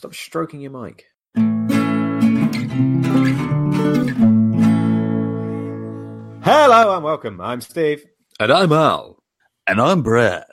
[0.00, 1.04] Stop stroking your mic.
[6.42, 7.38] Hello and welcome.
[7.38, 8.06] I'm Steve,
[8.38, 9.22] And I'm Al.
[9.66, 10.44] And I'm Brad.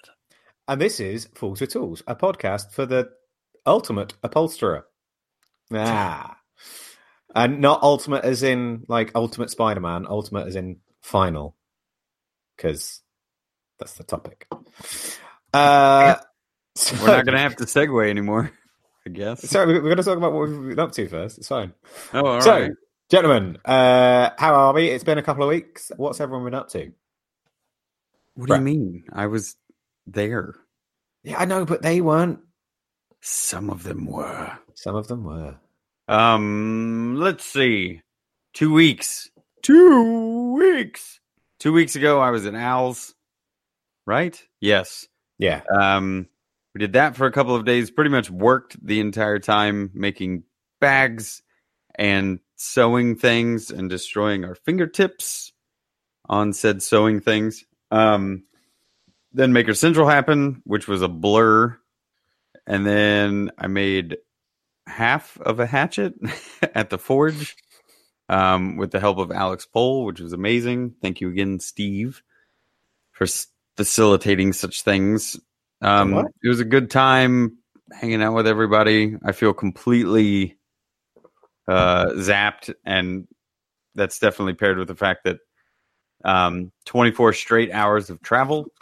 [0.67, 3.09] and this is Fools with Tools, a podcast for the
[3.65, 4.83] ultimate upholsterer.
[5.73, 6.35] Ah,
[7.33, 10.07] and not ultimate as in like Ultimate Spider-Man.
[10.09, 11.55] Ultimate as in final,
[12.57, 13.01] because
[13.79, 14.45] that's the topic.
[15.53, 16.15] Uh,
[16.75, 18.51] so, We're not going to have to segue anymore,
[19.07, 19.49] I guess.
[19.49, 21.37] Sorry, we're going to talk about what we've been up to first.
[21.37, 21.73] It's fine.
[22.13, 22.43] Oh, all right.
[22.43, 22.69] so,
[23.09, 24.89] gentlemen, uh, how are we?
[24.89, 25.93] It's been a couple of weeks.
[25.95, 26.91] What's everyone been up to?
[28.35, 29.03] what do you mean?
[29.13, 29.55] I was
[30.07, 30.55] there.
[31.23, 32.39] Yeah, I know, but they weren't.
[33.21, 34.51] Some of them were.
[34.73, 35.55] Some of them were.
[36.09, 38.01] Um, let's see.
[38.53, 39.29] Two weeks.
[39.61, 41.21] Two weeks.
[41.59, 43.15] Two weeks ago, I was at Al's.
[44.05, 44.37] Right?
[44.59, 45.07] Yes.
[45.37, 45.61] Yeah.
[45.73, 46.27] Um,
[46.77, 47.89] we did that for a couple of days.
[47.89, 50.43] Pretty much worked the entire time making
[50.79, 51.41] bags
[51.95, 55.53] and sewing things and destroying our fingertips
[56.29, 57.65] on said sewing things.
[57.89, 58.43] Um,
[59.33, 61.75] then Maker Central happened, which was a blur,
[62.67, 64.17] and then I made
[64.85, 66.13] half of a hatchet
[66.75, 67.57] at the forge
[68.29, 70.93] um, with the help of Alex Pohl, which was amazing.
[71.01, 72.21] Thank you again, Steve,
[73.13, 73.47] for s-
[73.77, 75.39] facilitating such things.
[75.81, 77.57] Um, it was a good time
[77.91, 79.15] hanging out with everybody.
[79.23, 80.57] I feel completely
[81.67, 83.27] uh, zapped, and
[83.95, 85.37] that's definitely paired with the fact that
[86.23, 88.71] um, 24 straight hours of travel.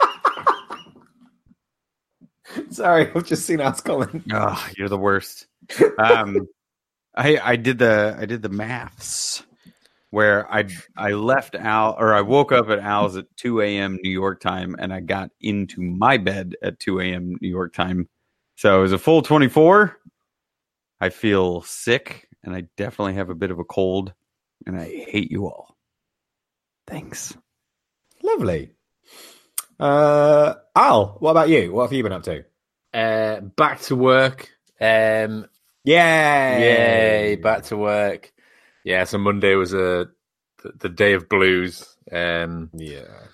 [2.70, 4.24] Sorry, I've just seen us calling.
[4.32, 5.46] Oh, you're the worst.
[5.98, 6.48] Um,
[7.14, 9.42] I I did the I did the maths
[10.10, 10.64] where I
[10.96, 13.98] I left Al or I woke up at Al's at 2 a.m.
[14.02, 17.36] New York time and I got into my bed at 2 a.m.
[17.40, 18.08] New York time.
[18.56, 19.96] So it was a full 24.
[21.00, 24.12] I feel sick and I definitely have a bit of a cold
[24.66, 25.76] and I hate you all.
[26.86, 27.36] Thanks.
[28.22, 28.70] Lovely.
[29.78, 31.72] Uh, Al, what about you?
[31.72, 32.44] What have you been up to?
[32.94, 34.48] Uh, back to work.
[34.80, 35.46] Um,
[35.84, 37.30] Yay!
[37.30, 38.32] yay, back to work.
[38.86, 40.08] Yeah, so Monday was a
[40.62, 41.96] the, the day of blues.
[42.12, 43.26] Um, Yeah.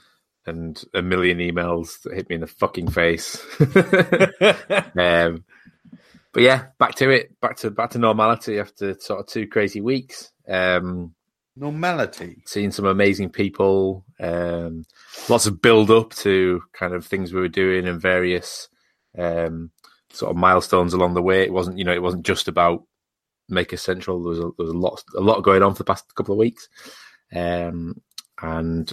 [0.46, 3.36] and a million emails that hit me in the fucking face.
[4.96, 5.44] um,
[6.32, 7.38] but yeah, back to it.
[7.42, 10.32] Back to back to normality after sort of two crazy weeks.
[10.48, 11.14] Um,
[11.54, 12.42] Normality.
[12.46, 14.86] seeing some amazing people, um,
[15.28, 18.68] lots of build up to kind of things we were doing and various
[19.18, 19.70] um,
[20.10, 21.42] sort of milestones along the way.
[21.42, 22.84] It wasn't, you know, it wasn't just about
[23.48, 24.22] Maker Central.
[24.22, 26.32] There was a, there was a lot, a lot going on for the past couple
[26.32, 26.68] of weeks,
[27.34, 28.00] um,
[28.40, 28.92] and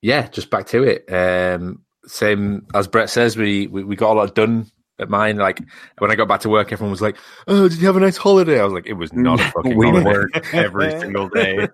[0.00, 1.12] yeah, just back to it.
[1.12, 5.36] Um, same as Brett says, we, we we got a lot done at mine.
[5.36, 5.60] Like
[5.98, 7.16] when I got back to work, everyone was like,
[7.46, 9.76] "Oh, did you have a nice holiday?" I was like, "It was not a fucking
[9.76, 11.68] We holiday." worked every single day.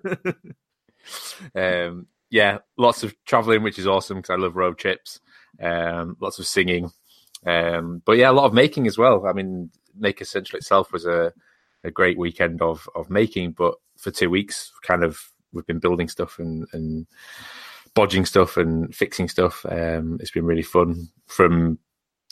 [1.54, 5.20] um, yeah, lots of traveling, which is awesome because I love road trips.
[5.60, 6.90] Um, lots of singing,
[7.46, 9.26] um, but yeah, a lot of making as well.
[9.26, 11.32] I mean, Maker Central itself was a,
[11.84, 15.20] a great weekend of of making, but for two weeks, kind of
[15.52, 17.06] we've been building stuff and and
[17.94, 19.64] bodging stuff and fixing stuff.
[19.68, 21.78] Um, it's been really fun from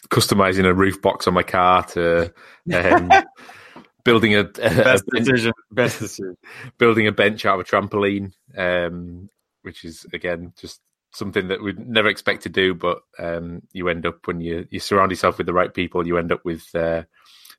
[0.09, 2.33] customizing a roof box on my car to
[2.73, 3.11] um,
[4.05, 5.53] building a, a Best a- decision.
[5.71, 6.37] Best decision.
[6.79, 9.29] building a bench out of a trampoline, um,
[9.63, 10.81] which is again just
[11.13, 14.79] something that we'd never expect to do, but um, you end up when you you
[14.79, 17.03] surround yourself with the right people, you end up with uh,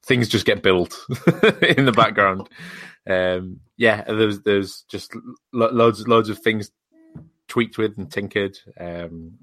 [0.06, 0.98] things just get built
[1.62, 2.50] in the background.
[3.10, 5.16] Um, yeah, there's there's just
[5.54, 6.72] lo- loads loads of things
[7.48, 8.58] tweaked with and tinkered.
[8.80, 9.34] Um,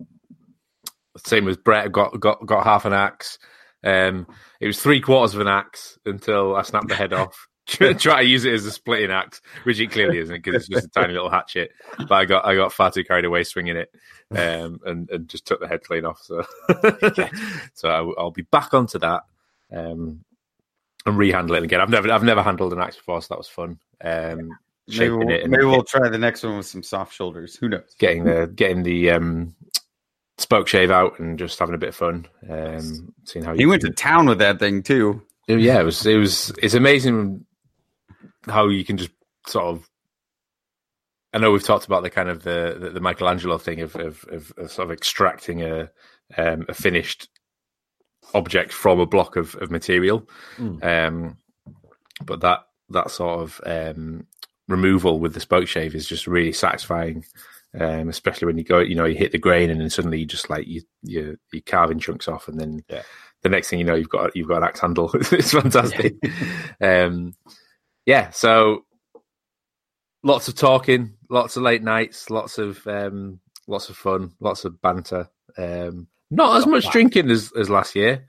[1.16, 3.38] same as Brett got got got half an axe.
[3.82, 4.26] Um,
[4.60, 7.48] it was three quarters of an axe until I snapped the head off.
[7.66, 10.68] Try try to use it as a splitting axe, which it clearly isn't because it's
[10.68, 11.70] just a tiny little hatchet.
[11.96, 13.90] But I got I got far too carried away swinging it,
[14.32, 16.20] um, and and just took the head clean off.
[16.20, 16.44] So
[17.72, 19.22] so I, will be back onto that
[19.74, 20.26] um,
[21.06, 21.80] and rehandle it again.
[21.80, 23.78] I've never I've never handled an axe before, so that was fun.
[24.02, 24.50] Um,
[24.86, 27.56] Maybe, we'll, maybe we'll try the next one with some soft shoulders.
[27.56, 27.94] Who knows?
[27.98, 29.54] getting the getting the um,
[30.36, 32.26] spoke shave out and just having a bit of fun.
[32.50, 35.22] Um, seeing how He went to town with that thing too.
[35.48, 37.46] yeah, it was it was it's amazing
[38.46, 39.12] how you can just
[39.46, 39.88] sort of.
[41.32, 44.22] I know we've talked about the kind of the the, the Michelangelo thing of, of
[44.24, 45.90] of of sort of extracting a
[46.36, 47.30] um, a finished
[48.32, 50.82] object from a block of of material, Mm.
[50.84, 51.36] um,
[52.24, 52.60] but that
[52.90, 54.26] that sort of um,
[54.68, 57.24] removal with the spoke shave is just really satisfying.
[57.78, 60.26] Um, especially when you go, you know, you hit the grain and then suddenly you
[60.26, 63.02] just like you you you're carving chunks off, and then Yeah.
[63.42, 65.10] the next thing you know, you've got you've got an axe handle.
[65.14, 66.14] it's fantastic.
[66.80, 67.34] um,
[68.06, 68.84] yeah, so
[70.22, 74.80] lots of talking, lots of late nights, lots of um, lots of fun, lots of
[74.80, 75.28] banter.
[75.58, 78.26] Um, not as much drinking as, as last year.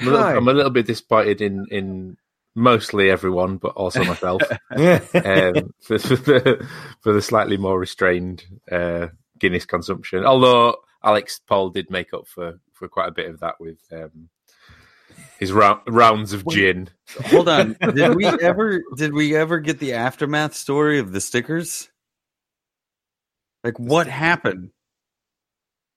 [0.00, 2.16] I'm a, little, I'm a little bit disappointed in in
[2.54, 6.68] mostly everyone, but also myself um, for, for the
[7.00, 9.08] for the slightly more restrained uh,
[9.38, 10.24] Guinness consumption.
[10.24, 14.28] Although Alex Paul did make up for for quite a bit of that with um,
[15.38, 16.88] his rou- rounds of gin.
[17.26, 17.76] Hold on.
[17.94, 21.88] Did we ever did we ever get the aftermath story of the stickers?
[23.64, 24.70] Like what happened?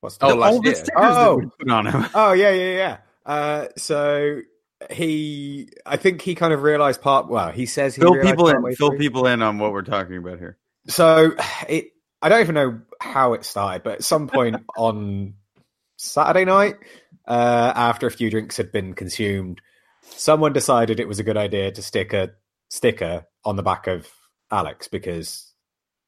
[0.01, 1.35] What's Oh, the- last all the stickers Oh.
[1.39, 2.05] that we put on him.
[2.13, 2.97] Oh yeah, yeah, yeah.
[3.25, 4.41] Uh, so
[4.89, 7.27] he, I think he kind of realized part.
[7.29, 8.61] Well, he says he Fill people in.
[8.75, 8.97] Fill through.
[8.97, 10.57] people in on what we're talking about here.
[10.87, 11.33] So
[11.69, 11.89] it,
[12.21, 15.35] I don't even know how it started, but at some point on
[15.97, 16.75] Saturday night,
[17.27, 19.61] uh, after a few drinks had been consumed,
[20.03, 22.31] someone decided it was a good idea to stick a
[22.71, 24.09] sticker on the back of
[24.49, 25.53] Alex because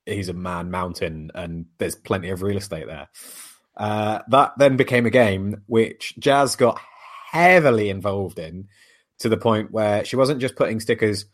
[0.08, 3.08] he's a man mountain and there's plenty of real estate there.
[3.76, 6.80] Uh, that then became a game which Jazz got
[7.32, 8.68] heavily involved in
[9.20, 11.26] to the point where she wasn't just putting stickers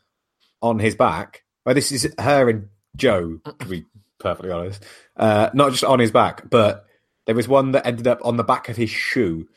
[0.62, 1.44] on his back.
[1.66, 3.86] Well, this is her and Joe, to be
[4.20, 4.84] perfectly honest.
[5.18, 6.86] Uh, not just on his back, but
[7.26, 9.48] there was one that ended up on the back of his shoe,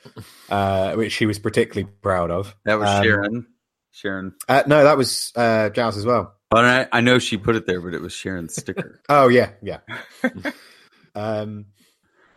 [0.51, 2.55] uh, which she was particularly proud of.
[2.65, 3.47] That was Um, Sharon.
[3.93, 4.35] Sharon.
[4.49, 6.35] Uh, no, that was uh, Jazz as well.
[6.51, 9.01] But I, I know she put it there, but it was Sharon's sticker.
[9.09, 9.79] Oh yeah, yeah.
[11.15, 11.67] um,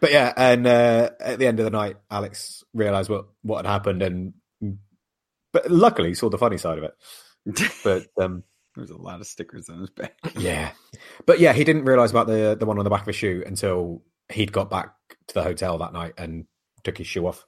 [0.06, 3.72] but yeah, and uh, at the end of the night, Alex realized what what had
[3.72, 4.34] happened, and
[5.52, 6.94] but luckily saw the funny side of it.
[7.84, 8.44] But um,
[8.78, 10.16] was a lot of stickers on his back.
[10.38, 10.74] yeah,
[11.26, 13.44] but yeah, he didn't realize about the the one on the back of his shoe
[13.48, 14.94] until he'd got back
[15.30, 16.46] to the hotel that night and
[16.84, 17.44] took his shoe off.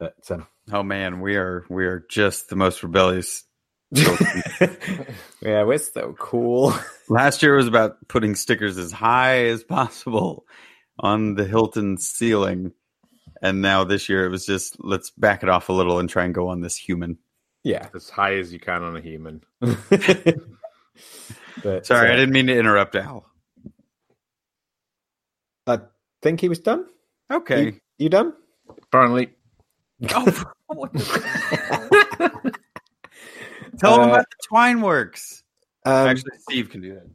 [0.00, 3.44] But um, Oh man, we are we are just the most rebellious.
[3.92, 6.74] yeah, we're so cool.
[7.08, 10.46] Last year was about putting stickers as high as possible
[10.98, 12.72] on the Hilton ceiling,
[13.42, 16.24] and now this year it was just let's back it off a little and try
[16.24, 17.18] and go on this human.
[17.62, 17.88] Yeah.
[17.94, 19.42] As high as you can on a human.
[19.60, 19.76] but,
[21.86, 23.26] Sorry, uh, I didn't mean to interrupt Al.
[25.66, 25.80] I
[26.22, 26.84] think he was done.
[27.32, 27.64] Okay.
[27.64, 28.34] You, you done?
[28.82, 29.30] Apparently,
[30.10, 32.54] oh, what the-
[33.78, 35.42] Tell him Uh, about the twine works.
[35.86, 37.06] Um, Actually, Steve can do that.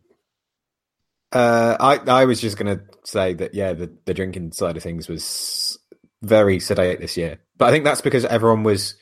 [1.31, 5.07] Uh, I I was just gonna say that yeah, the the drinking side of things
[5.07, 5.77] was
[6.21, 8.95] very sedate this year, but I think that's because everyone was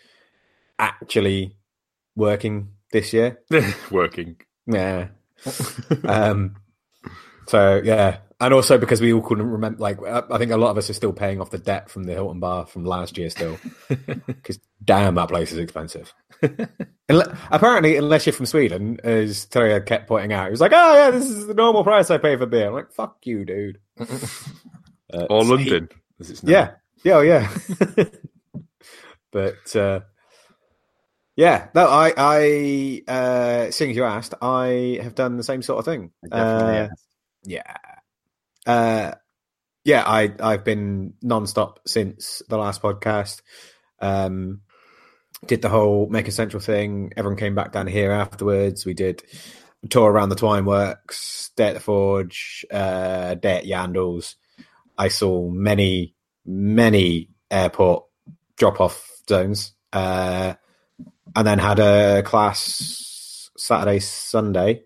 [0.77, 1.55] actually
[2.15, 3.39] working this year.
[3.91, 4.37] working.
[4.65, 5.09] Yeah.
[6.03, 6.55] um.
[7.47, 9.79] So yeah, and also because we all couldn't remember.
[9.79, 12.13] Like, I think a lot of us are still paying off the debt from the
[12.13, 13.57] Hilton Bar from last year still,
[14.27, 16.13] because damn, that place is expensive.
[17.09, 21.11] Apparently, unless you're from Sweden, as Terry kept pointing out, he was like, "Oh yeah,
[21.11, 23.79] this is the normal price I pay for beer." I'm like, "Fuck you, dude."
[25.13, 25.87] Uh, or London,
[26.19, 26.51] as it's known.
[26.51, 27.49] yeah, yeah, oh, yeah.
[29.31, 30.01] but uh,
[31.37, 35.79] yeah, no, I, I, uh, seeing as you asked, I have done the same sort
[35.79, 36.11] of thing.
[36.29, 36.89] Uh,
[37.43, 37.77] yeah,
[38.67, 39.13] uh,
[39.83, 43.41] yeah, I, I've been non-stop since the last podcast.
[43.99, 44.61] Um,
[45.45, 47.13] did the whole Maker Central thing.
[47.15, 48.85] Everyone came back down here afterwards.
[48.85, 49.23] We did
[49.83, 54.35] a tour around the Twine Works, Day at the Forge, uh, Day at Yandles.
[54.97, 58.03] I saw many, many airport
[58.57, 60.55] drop-off zones, uh,
[61.35, 64.83] and then had a class Saturday, Sunday,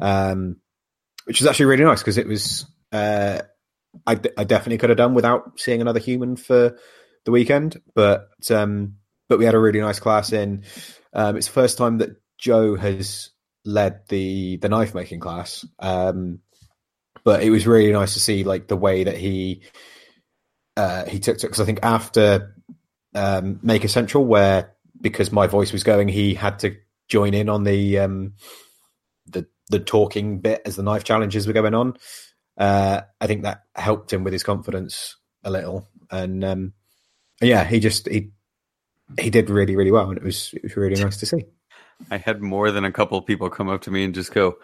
[0.00, 0.56] um,
[1.26, 2.66] which was actually really nice because it was.
[2.92, 3.42] Uh,
[4.06, 6.78] I, d- I definitely could have done without seeing another human for
[7.24, 8.96] the weekend, but um,
[9.28, 10.64] but we had a really nice class in.
[11.12, 13.30] Um, it's the first time that Joe has
[13.64, 16.40] led the the knife making class, um,
[17.24, 19.62] but it was really nice to see like the way that he
[20.76, 22.54] uh, he took to because I think after
[23.14, 26.76] um, Maker Central, where because my voice was going, he had to
[27.08, 28.34] join in on the um,
[29.26, 31.96] the the talking bit as the knife challenges were going on.
[32.56, 36.72] Uh, I think that helped him with his confidence a little, and um,
[37.40, 38.30] yeah, he just he
[39.20, 41.44] he did really really well, and it was it was really nice to see.
[42.10, 44.56] I had more than a couple of people come up to me and just go,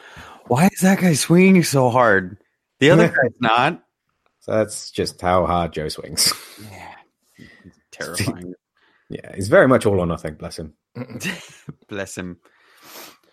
[0.46, 2.38] "Why is that guy swinging so hard?
[2.78, 3.82] The other guy's not."
[4.40, 6.32] So that's just how hard Joe swings.
[6.70, 6.94] Yeah,
[7.92, 8.54] terrifying.
[9.08, 10.34] yeah, he's very much all or nothing.
[10.34, 10.74] Bless him.
[11.88, 12.38] Bless him.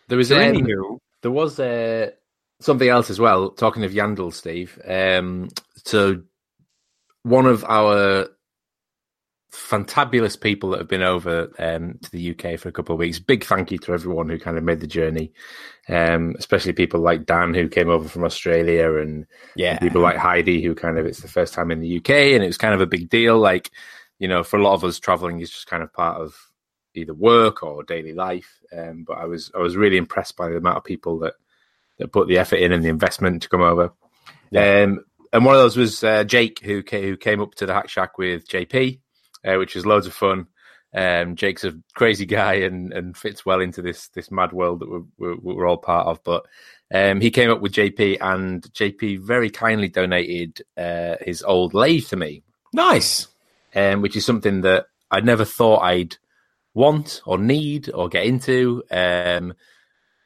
[0.08, 2.12] There was So um, anywho, there was uh,
[2.60, 3.50] something else as well.
[3.50, 4.80] Talking of Yandel, Steve.
[4.88, 5.50] Um,
[5.86, 6.22] so
[7.24, 8.30] one of our
[9.52, 13.20] fantabulous people that have been over um, to the UK for a couple of weeks.
[13.20, 15.32] Big thank you to everyone who kind of made the journey,
[15.88, 19.26] um, especially people like Dan who came over from Australia and
[19.56, 19.80] Yeah.
[19.80, 22.48] people like Heidi who kind of it's the first time in the UK and it
[22.48, 23.40] was kind of a big deal.
[23.40, 23.72] Like
[24.20, 26.36] you know, for a lot of us, traveling is just kind of part of
[26.94, 28.60] either work or daily life.
[28.76, 31.34] Um, but I was I was really impressed by the amount of people that
[32.00, 33.92] that put the effort in and the investment to come over.
[34.56, 37.74] Um, and one of those was uh, Jake, who came, who came up to the
[37.74, 39.00] Hack Shack with JP,
[39.46, 40.48] uh, which was loads of fun.
[40.94, 44.90] Um, Jake's a crazy guy and, and fits well into this this mad world that
[44.90, 46.24] we're, we're, we're all part of.
[46.24, 46.48] But
[46.92, 52.08] um, he came up with JP, and JP very kindly donated uh, his old lathe
[52.08, 52.42] to me,
[52.74, 53.28] Nice.
[53.76, 56.18] um, which is something that I never thought I'd
[56.74, 58.84] want or need or get into.
[58.90, 59.54] Um,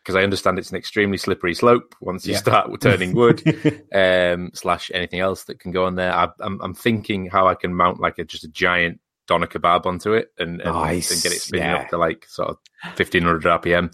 [0.03, 2.39] because I understand it's an extremely slippery slope once you Yeah.
[2.39, 3.41] start turning wood,
[3.93, 6.13] um, slash anything else that can go on there.
[6.13, 9.85] I, I'm, I'm thinking how I can mount like a just a giant doner kebab
[9.85, 11.77] onto it and, and, Nice, and get it spinning yeah.
[11.77, 12.57] up to like sort of
[12.97, 13.93] 1500 RPM.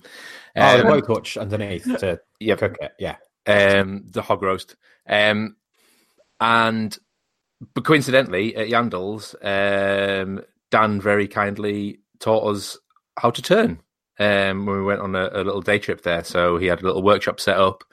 [0.56, 2.58] Oh, the Um, blowtorch underneath to Yep.
[2.60, 2.94] cook it.
[2.98, 3.18] Yeah.
[3.46, 4.76] um, the hog roast.
[5.08, 5.56] Um,
[6.40, 6.98] and
[7.76, 12.78] but coincidentally, at Yandles, um, Dan very kindly taught us
[13.18, 13.80] how to turn
[14.20, 16.24] um, when we went on a, a little day trip there.
[16.24, 17.84] So he had a little workshop set up.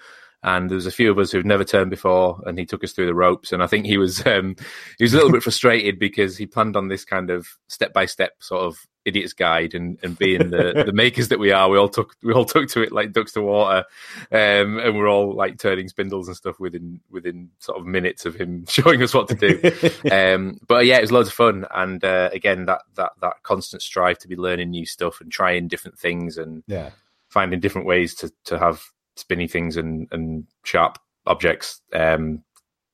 [0.46, 2.92] And there was a few of us who'd never turned before, and he took us
[2.92, 3.50] through the ropes.
[3.50, 4.54] And I think he was um,
[4.96, 8.06] he was a little bit frustrated because he planned on this kind of step by
[8.06, 11.76] step sort of idiot's guide, and, and being the, the makers that we are, we
[11.76, 13.84] all took we all took to it like ducks to water,
[14.30, 18.36] um, and we're all like turning spindles and stuff within within sort of minutes of
[18.36, 20.10] him showing us what to do.
[20.12, 23.82] um, but yeah, it was loads of fun, and uh, again that that that constant
[23.82, 26.90] strive to be learning new stuff and trying different things and yeah.
[27.28, 32.42] finding different ways to to have spinny things and and sharp objects um,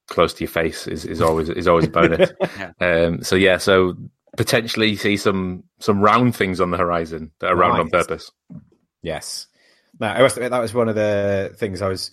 [0.09, 2.31] close to your face is, is always is always a bonus.
[2.81, 3.95] um, so yeah, so
[4.37, 8.31] potentially see some some round things on the horizon that are round on purpose.
[9.03, 9.47] Yes.
[10.01, 12.11] No, I must admit that was one of the things I was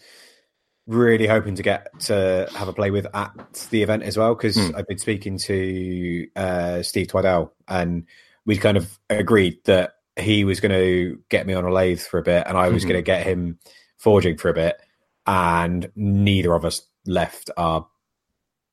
[0.88, 4.58] really hoping to get to have a play with at the event as well because
[4.58, 4.76] Hmm.
[4.76, 8.06] I've been speaking to uh, Steve Twidell and
[8.46, 12.18] we kind of agreed that he was going to get me on a lathe for
[12.20, 12.88] a bit and I was Mhm.
[12.90, 13.60] going to get him
[14.00, 14.82] forging for a bit
[15.28, 17.86] and neither of us left our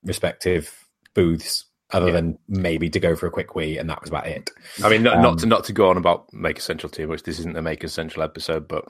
[0.04, 2.12] respective booths other Yeah.
[2.14, 4.50] than maybe to go for a quick wee and that was about it.
[4.82, 7.22] I mean, not, not Um, to not to go on about Maker Central too much.
[7.22, 8.84] This isn't a Maker Central episode, but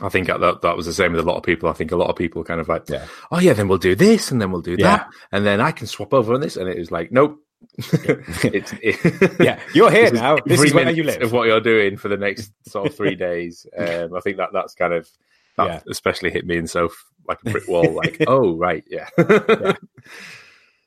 [0.00, 1.68] I think that that was the same with a lot of people.
[1.68, 3.06] I think a lot of people kind of like, Yeah.
[3.30, 4.96] oh yeah, then we'll do this, and then we'll do Yeah.
[4.96, 7.38] that, and then I can swap over on this, and it was like, nope.
[7.78, 10.36] it's it, Yeah, you're here This now.
[10.44, 11.22] This is where you live.
[11.22, 13.66] Of what you're doing for the next sort of three days.
[13.76, 15.08] Um, I think that that's kind of
[15.56, 15.80] that Yeah.
[15.90, 16.90] especially hit me in so
[17.28, 17.92] like a brick wall.
[17.92, 19.08] Like, oh right, yeah.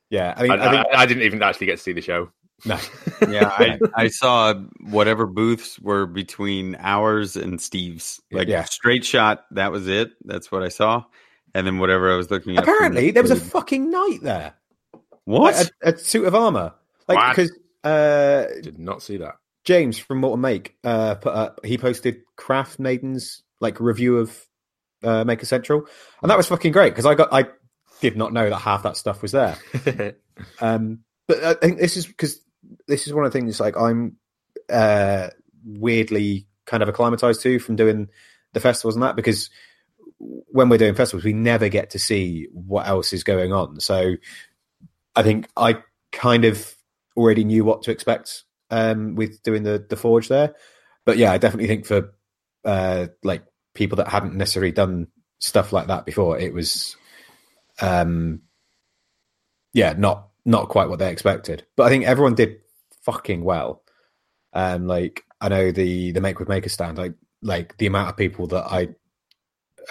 [0.10, 2.02] Yeah, I mean, I, I, think I- I didn't even actually get to see the
[2.02, 2.32] show.
[2.66, 2.78] no.
[3.30, 8.22] Yeah, I, I saw whatever booths were between ours and Steve's.
[8.32, 8.64] Like Yeah.
[8.66, 10.12] straight shot, that was it.
[10.24, 11.04] That's what I saw.
[11.54, 12.64] And then whatever I was looking at.
[12.64, 14.54] Apparently, the there was a fucking knight there,
[15.24, 15.56] what?
[15.56, 16.74] Like, a, a suit of armor,
[17.08, 17.52] like because
[17.84, 19.36] uh, Did not see that.
[19.64, 21.62] James from Morton Make uh, put up.
[21.66, 24.38] He posted Craft Maiden's like review of
[25.06, 25.86] uh, Maker Central,
[26.22, 27.46] and that was fucking great because I got I
[28.02, 29.58] did not know that half that stuff was there.
[30.60, 32.42] Um, but I think this is because
[32.88, 34.18] this is one of the things like I'm
[34.70, 35.30] uh,
[35.64, 38.10] weirdly kind of acclimatized to from doing
[38.54, 39.50] the festivals and that because
[40.18, 43.80] when we're doing festivals, we never get to see what else is going on.
[43.80, 44.16] So
[45.16, 45.78] I think I
[46.12, 46.74] kind of
[47.18, 50.56] already knew what to expect um, with doing the the forge there.
[51.06, 52.14] But yeah, I definitely think for
[52.64, 53.44] uh, like
[53.75, 55.08] people that hadn't necessarily done
[55.39, 56.96] stuff like that before, it was
[57.82, 58.41] um,
[59.74, 61.65] yeah, not not quite what they expected.
[61.75, 62.58] But I think everyone did
[63.03, 63.84] fucking well.
[64.53, 68.17] Um, like I know the the make with maker stand, like like the amount of
[68.17, 68.89] people that I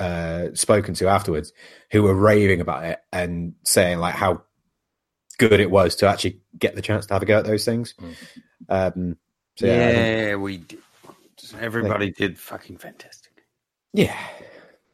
[0.03, 1.53] uh spoken to afterwards
[1.93, 4.43] who were raving about it and saying like how
[5.39, 7.95] good it was to actually get the chance to have a go at those things.
[8.01, 8.15] Mm.
[8.69, 9.17] Um,
[9.57, 9.97] so yeah, I think-
[10.29, 10.79] yeah, we did.
[11.61, 13.24] Everybody did fucking fantastic.
[13.95, 14.17] Yeah,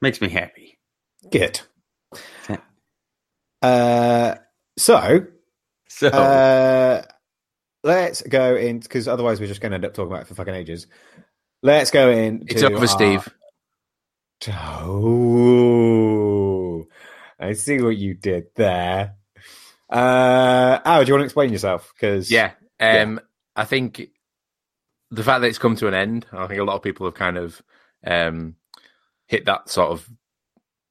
[0.01, 0.79] Makes me happy.
[1.31, 1.61] good.
[3.63, 4.37] Uh,
[4.79, 5.27] so
[5.89, 7.03] So Uh,
[7.85, 10.35] let's go in because otherwise we're just going to end up talking about it for
[10.35, 10.87] fucking ages.
[11.63, 12.45] Let's go in.
[12.49, 13.29] It's to over, our- Steve.
[14.83, 16.87] Oh,
[17.39, 19.17] I see what you did there.
[19.91, 21.93] Uh, Al, do you want to explain yourself?
[21.95, 22.53] Because Yeah.
[22.79, 23.21] Um,
[23.57, 24.09] I think
[25.11, 27.15] the fact that it's come to an end, I think a lot of people have
[27.15, 27.61] kind of
[28.07, 28.55] um,
[29.31, 30.09] hit that sort of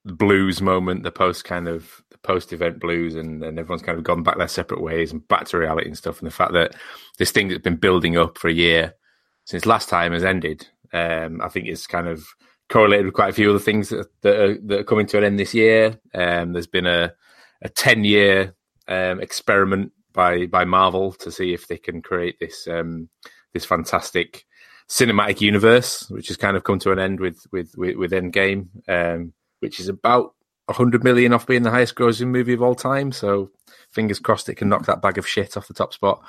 [0.06, 4.04] blues moment, the post kind of the post event blues, and, and everyone's kind of
[4.06, 6.20] gone back their separate ways and back to reality and stuff.
[6.20, 6.74] And the fact that
[7.18, 8.96] this thing that's been building up for a year
[9.44, 12.26] since last time has ended, um, I think is kind of
[12.70, 15.26] correlated with quite a few other things that, that, are, that are coming to an
[15.26, 16.00] end this year.
[16.14, 17.14] Um, there's been a
[17.62, 18.56] a ten year
[18.88, 23.10] um, experiment by by Marvel to see if they can create this um,
[23.54, 24.46] this fantastic
[24.90, 28.68] cinematic universe, which has kind of come to an end with with with, with Endgame,
[28.88, 30.34] um, which is about
[30.70, 33.12] hundred million off being the highest grossing movie of all time.
[33.12, 33.50] So
[33.92, 36.22] fingers crossed it can knock that bag of shit off the top spot.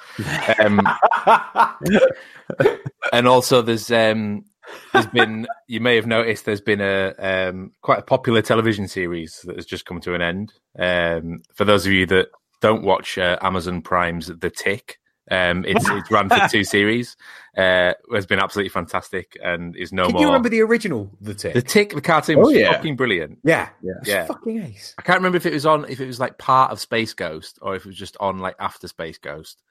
[0.59, 0.81] Um,
[3.13, 4.45] and also there's um,
[4.93, 9.41] there's been you may have noticed there's been a um, quite a popular television series
[9.45, 10.53] that has just come to an end.
[10.79, 12.29] Um, for those of you that
[12.61, 15.00] don't watch uh, Amazon Prime's The Tick,
[15.31, 17.17] um, it's it's run for two series.
[17.57, 20.21] Uh, has been absolutely fantastic and is no Can more.
[20.23, 21.53] you remember the original The Tick?
[21.55, 21.93] the Tick?
[21.93, 22.73] The cartoon Oh, was yeah.
[22.73, 23.39] fucking brilliant.
[23.43, 23.95] yeah, Yeah.
[24.05, 24.27] Yeah.
[24.27, 24.95] fucking ace.
[24.99, 27.59] I can't remember if it was on if it was like part of Space Ghost
[27.61, 29.63] or if it was just on like after Space Ghost.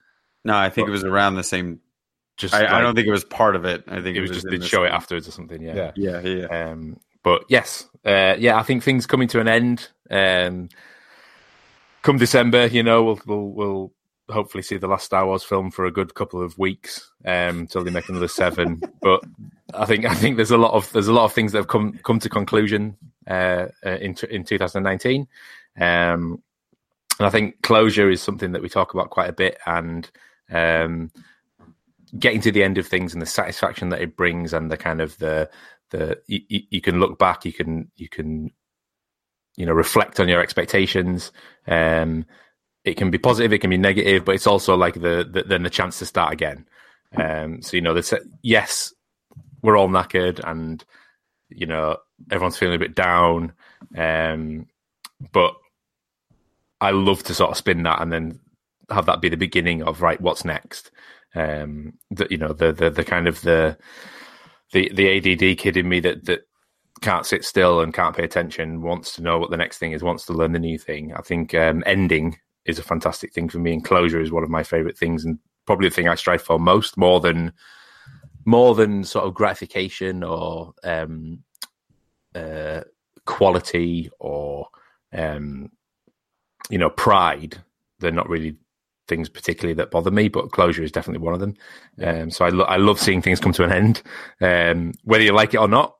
[0.44, 1.80] No, I think it was around the same.
[2.36, 3.84] Just I, I don't think it was part of it.
[3.88, 5.60] I think it was just in they'd the show it afterwards or something.
[5.62, 5.74] Yeah.
[5.74, 5.92] Yeah.
[5.96, 6.70] Yeah, yeah, yeah.
[6.70, 9.88] Um, but yes, uh, yeah, I think things coming to an end.
[10.10, 10.68] Um,
[12.02, 13.92] come December, you know, we'll we'll we'll
[14.30, 17.84] hopefully see the last Star Wars film for a good couple of weeks um, till
[17.84, 18.80] they make another seven.
[19.02, 19.22] but
[19.74, 21.68] I think I think there's a lot of there's a lot of things that have
[21.68, 22.96] come come to conclusion
[23.26, 25.28] uh, uh, in in 2019.
[25.80, 26.42] Um,
[27.18, 30.10] and I think closure is something that we talk about quite a bit, and
[30.50, 31.10] um,
[32.18, 35.00] getting to the end of things and the satisfaction that it brings, and the kind
[35.00, 35.50] of the
[35.90, 38.50] the you, you you can look back, you can you can
[39.56, 41.30] you know reflect on your expectations.
[41.66, 42.24] Um,
[42.84, 45.62] it can be positive, it can be negative, but it's also like the, the then
[45.62, 46.66] the chance to start again.
[47.16, 48.00] Um, so you know,
[48.42, 48.94] yes,
[49.62, 50.84] we're all knackered, and
[51.48, 51.98] you know
[52.30, 53.52] everyone's feeling a bit down,
[53.96, 54.66] um,
[55.32, 55.54] but
[56.80, 58.40] I love to sort of spin that and then
[58.90, 60.90] have that be the beginning of right, what's next.
[61.34, 63.76] Um, that you know the the the kind of the
[64.72, 66.46] the the ADD kid in me that that
[67.02, 70.02] can't sit still and can't pay attention wants to know what the next thing is,
[70.02, 71.12] wants to learn the new thing.
[71.14, 74.50] I think um, ending is a fantastic thing for me, and closure is one of
[74.50, 77.52] my favorite things, and probably the thing I strive for most, more than
[78.44, 81.42] more than sort of gratification or um,
[82.34, 82.80] uh,
[83.26, 84.66] quality or
[85.12, 85.70] um,
[86.70, 87.62] you know pride.
[87.98, 88.56] They're not really
[89.08, 91.54] things particularly that bother me, but closure is definitely one of them.
[92.02, 94.02] Um, so I, lo- I love seeing things come to an end,
[94.40, 95.96] um, whether you like it or not.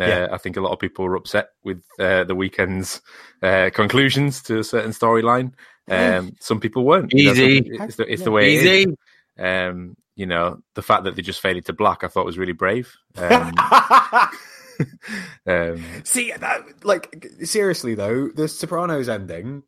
[0.00, 0.28] Uh, Yeah.
[0.32, 3.02] I think a lot of people were upset with uh, the weekend's
[3.42, 5.52] uh, conclusions to a certain storyline.
[5.90, 7.12] Um, some people weren't.
[7.12, 7.58] You know, Easy.
[7.72, 8.64] it's the, it's the way it is.
[8.64, 8.96] Easy.
[9.38, 12.52] Um, you know, the fact that they just faded to black, I thought was really
[12.52, 12.94] brave.
[13.16, 13.52] Um,
[15.46, 19.62] um, See, that, like seriously though, the Sopranos ending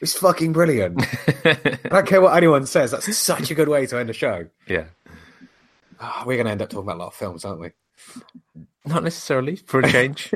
[0.00, 1.04] is fucking brilliant.
[1.44, 2.90] I don't care what anyone says.
[2.90, 4.46] That's such a good way to end a show.
[4.66, 4.86] yeah,
[6.00, 7.70] Ah, we're going to end up talking about a lot of films, aren't we?
[8.84, 10.32] not necessarily for a change.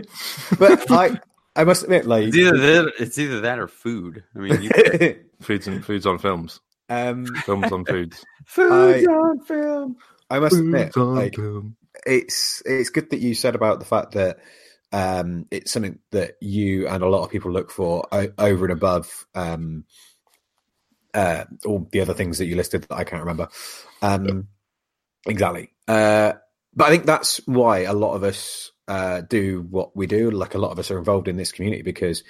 [0.59, 1.21] But I,
[1.57, 4.23] I must admit, like, It's either that, it's either that or food.
[4.37, 4.71] I mean, you,
[5.41, 8.25] foods and foods on films, um, films on foods.
[8.57, 9.97] I- on film.
[10.31, 11.77] I must admit, Foods on like, film.
[12.07, 14.39] it's it's good that you said about the fact that
[14.93, 18.73] um, it's something that you and a lot of people look for o- over and
[18.73, 19.85] above um,
[21.15, 23.49] uh, all the other things that you listed that I can't remember.
[24.03, 24.47] Um,
[25.27, 26.35] exactly, uh,
[26.77, 30.33] but I think that's why a lot of us uh, do what we do.
[30.33, 32.25] Like a lot of us are involved in this community because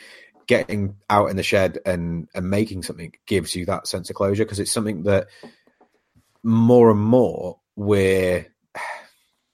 [0.46, 4.44] getting out in the shed and and making something gives you that sense of closure
[4.44, 5.28] because it's something that
[6.42, 8.46] more and more we're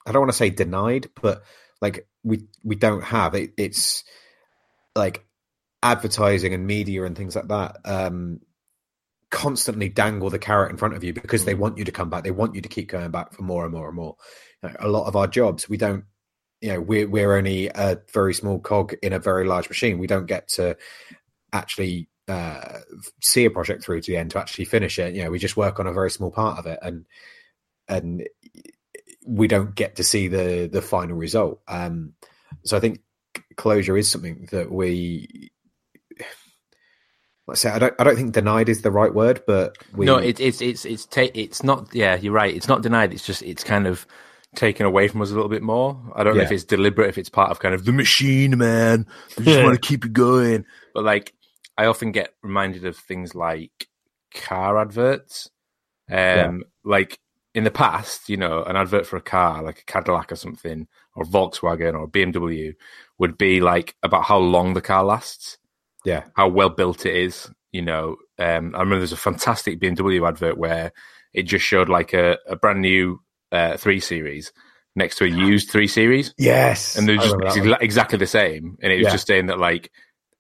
[0.07, 1.43] I don't want to say denied, but
[1.81, 3.53] like we we don't have it.
[3.57, 4.03] It's
[4.97, 5.25] like
[5.83, 8.41] advertising and media and things like that um,
[9.31, 12.25] constantly dangle the carrot in front of you because they want you to come back.
[12.25, 14.17] They want you to keep going back for more and more and more.
[14.63, 16.05] You know, a lot of our jobs, we don't.
[16.61, 19.99] You know, we're we're only a very small cog in a very large machine.
[19.99, 20.77] We don't get to
[21.53, 22.81] actually uh,
[23.23, 25.15] see a project through to the end to actually finish it.
[25.15, 27.07] You know, we just work on a very small part of it, and
[27.89, 28.27] and
[29.27, 31.61] we don't get to see the the final result.
[31.69, 32.15] Um,
[32.65, 33.01] so I think
[33.57, 35.51] closure is something that we.
[37.49, 37.95] Let's say I don't.
[38.01, 40.05] I don't think denied is the right word, but we.
[40.05, 41.95] no, it, it's it's it's ta- it's not.
[41.95, 42.53] Yeah, you're right.
[42.53, 43.13] It's not denied.
[43.13, 44.05] It's just it's kind of
[44.57, 46.01] taken away from us a little bit more.
[46.17, 49.07] I don't know if it's deliberate, if it's part of kind of the machine, man.
[49.39, 49.65] We just Yeah.
[49.65, 50.65] want to keep it going.
[50.95, 51.35] But like,
[51.79, 53.89] I often get reminded of things like
[54.35, 55.51] car adverts.
[56.11, 56.53] Um, Yeah.
[56.85, 57.19] like
[57.55, 60.89] in the past, you know, an advert for a car like a Cadillac or something,
[61.15, 62.75] or Volkswagen or BMW,
[63.19, 65.59] would be like about how long the car lasts,
[66.05, 66.25] Yeah.
[66.35, 67.51] how well built it is.
[67.73, 70.93] You know, um, I remember there's a fantastic BMW advert where
[71.35, 73.21] it just showed like a, a brand new
[73.53, 74.53] uh, three series
[74.95, 76.97] next to a used three series, Yes.
[76.97, 77.83] and they're just remember that basically one.
[77.83, 78.79] exactly the same.
[78.83, 79.13] And it was Yeah.
[79.13, 79.91] just saying that like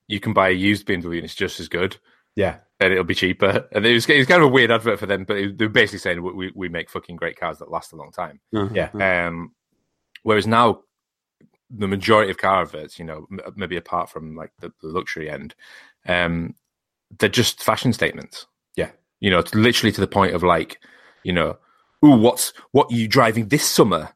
[0.08, 1.98] you can buy a used BMW and it's just as good
[2.36, 2.58] Yeah.
[2.80, 3.68] and it'll be cheaper.
[3.72, 5.68] And it was, it was kind of a weird advert for them, but it, they're
[5.68, 8.40] basically saying we, we, we make fucking great cars that last a long time.
[8.72, 8.90] Yeah.
[8.94, 9.52] Um,
[10.22, 10.80] whereas now,
[11.68, 15.28] the majority of car adverts, you know, m- maybe apart from like the, the luxury
[15.28, 15.54] end,
[16.06, 16.54] um,
[17.18, 18.46] they're just fashion statements.
[18.76, 18.90] Yeah.
[19.20, 20.80] You know, it's literally to the point of like,
[21.24, 21.58] you know,
[22.04, 24.10] ooh, what's what are you driving this summer?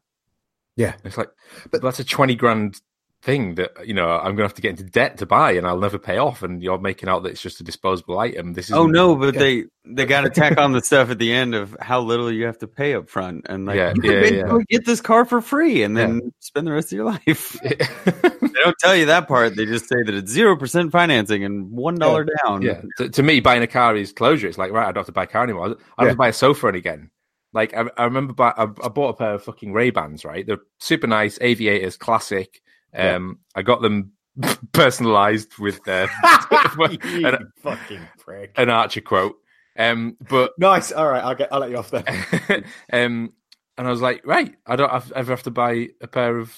[0.75, 0.95] Yeah.
[1.03, 1.29] It's like,
[1.63, 2.81] But- but that's a twenty grand
[3.23, 5.77] thing that you know I'm gonna have to get into debt to buy, and I'll
[5.77, 6.41] never pay off.
[6.41, 8.53] And you're making out that it's just a disposable item.
[8.53, 9.39] This is Oh no, but Yeah.
[9.39, 12.45] they they got to tack on the stuff at the end of how little you
[12.45, 15.39] have to pay up front, and like Yeah, you can yeah, get this car for
[15.41, 17.59] free and then spend the rest of your life.
[17.63, 19.55] they don't tell you that part.
[19.55, 22.63] They just say that it's zero percent financing and one dollar down.
[22.63, 24.47] Yeah, to, to me, buying a car is closure.
[24.47, 25.65] It's like right, I don't have to buy a car anymore.
[25.65, 27.11] I don't have to buy a sofa again.
[27.53, 30.23] Like I, I remember, buy, I, I bought a pair of fucking Ray Bans.
[30.23, 32.61] Right, they're super nice, aviators, classic.
[32.93, 33.15] Yeah.
[33.15, 34.13] Um, I got them
[34.71, 36.07] personalized with uh,
[36.79, 38.53] an, fucking prick.
[38.57, 39.35] an Archer quote.
[39.77, 40.91] Um, but Nice.
[40.91, 41.23] All right.
[41.23, 41.51] I'll get.
[41.51, 42.03] I'll let you off there.
[42.91, 43.33] um,
[43.77, 46.55] and I was like, right, I don't have, ever have to buy a pair of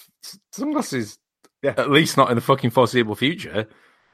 [0.52, 1.18] sunglasses.
[1.62, 1.76] Yeah.
[1.78, 3.68] At least not in the fucking foreseeable future.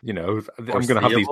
[0.04, 1.28] You know, I'm going to have these.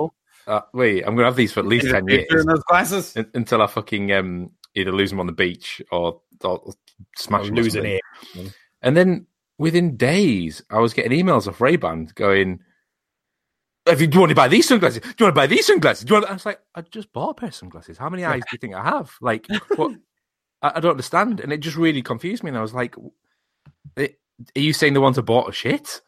[0.46, 2.26] Uh, wait, I'm going to have these for at least ten years.
[2.30, 3.16] in those glasses.
[3.34, 6.72] Until I fucking um, either lose them on the beach or, or
[7.16, 7.54] smash them.
[7.54, 8.46] or losing something.
[8.46, 8.54] it.
[8.82, 9.26] And then
[9.58, 12.60] within days, I was getting emails off Ray Ban going,
[13.86, 15.00] "If you do you want to buy these sunglasses?
[15.00, 16.04] Do you want to buy these sunglasses?
[16.04, 17.98] Do you want?" I was like, "I just bought a pair of sunglasses.
[17.98, 19.12] How many eyes do you think I have?
[19.20, 19.96] Like, what?
[20.62, 22.48] I, I don't understand." And it just really confused me.
[22.48, 22.94] And I was like,
[23.96, 24.08] "Eh,
[24.56, 26.00] "Are you saying the ones I bought are shit?"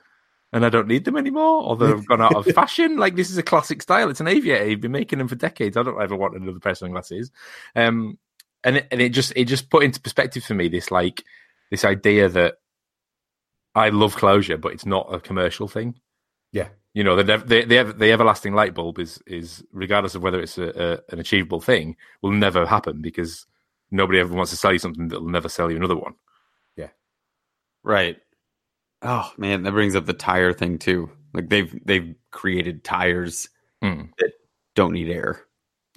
[0.52, 2.96] And I don't need them anymore, or they've gone out of fashion.
[2.96, 4.10] Like this is a classic style.
[4.10, 4.68] It's an aviator.
[4.68, 5.76] You've been making them for decades.
[5.76, 7.30] I don't ever want another pair of sunglasses.
[7.76, 8.18] Um,
[8.64, 11.24] and it, and it just it just put into perspective for me this like
[11.70, 12.56] this idea that
[13.74, 15.94] I love closure, but it's not a commercial thing.
[16.52, 16.68] Yeah.
[16.92, 20.58] You know, the the the, the everlasting light bulb is is regardless of whether it's
[20.58, 23.46] a, a, an achievable thing, will never happen because
[23.92, 26.14] nobody ever wants to sell you something that will never sell you another one.
[26.76, 26.88] Yeah,
[27.84, 28.16] right.
[29.02, 31.10] Oh man, that brings up the tire thing too.
[31.32, 33.48] Like they've they've created tires
[33.82, 34.06] Hmm.
[34.18, 34.32] that
[34.74, 35.46] don't need air,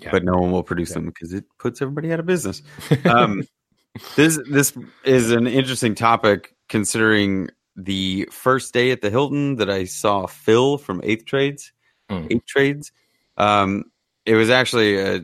[0.04, 0.12] Yeah.
[0.12, 2.62] but no one will produce them because it puts everybody out of business.
[3.06, 3.44] Um,
[4.16, 4.74] this this
[5.06, 10.78] is an interesting topic considering the first day at the Hilton that I saw Phil
[10.78, 11.72] from Eighth Trades.
[12.10, 12.28] Mm.
[12.32, 12.92] Eighth Trades.
[13.38, 13.86] Um,
[14.26, 15.16] it was actually a,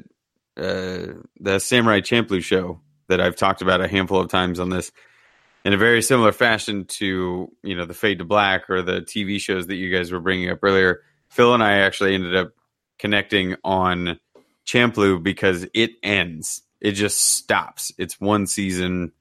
[0.57, 4.91] uh, the Samurai Champloo show that I've talked about a handful of times on this.
[5.65, 9.39] In a very similar fashion to you know the Fade to Black or the TV
[9.39, 12.53] shows that you guys were bringing up earlier, Phil and I actually ended up
[12.97, 14.19] connecting on
[14.69, 16.61] Champloo because it ends.
[16.79, 17.91] It just stops.
[17.97, 19.11] It's one season,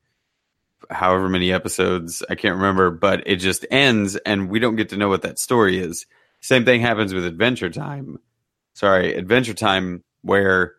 [0.90, 4.96] however many episodes, I can't remember, but it just ends and we don't get to
[4.96, 6.04] know what that story is.
[6.40, 8.18] Same thing happens with Adventure Time.
[8.74, 10.74] Sorry, Adventure Time, where,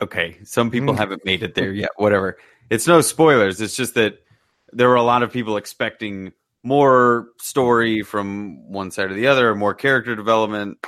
[0.00, 0.98] okay, some people Mm.
[0.98, 2.38] haven't made it there yet, whatever.
[2.68, 3.60] It's no spoilers.
[3.60, 4.22] It's just that
[4.72, 9.54] there were a lot of people expecting more story from one side or the other,
[9.54, 10.84] more character development,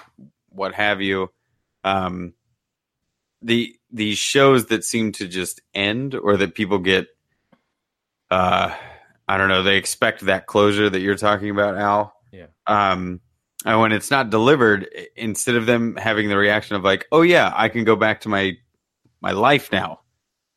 [0.50, 1.30] what have you.
[1.84, 2.34] Um,
[3.40, 7.08] the these shows that seem to just end, or that people get,
[8.30, 8.74] uh,
[9.28, 12.14] I don't know, they expect that closure that you're talking about, Al.
[12.30, 12.46] Yeah.
[12.66, 13.20] Um,
[13.64, 17.52] and when it's not delivered, instead of them having the reaction of like, "Oh yeah,
[17.54, 18.56] I can go back to my
[19.20, 20.00] my life now,"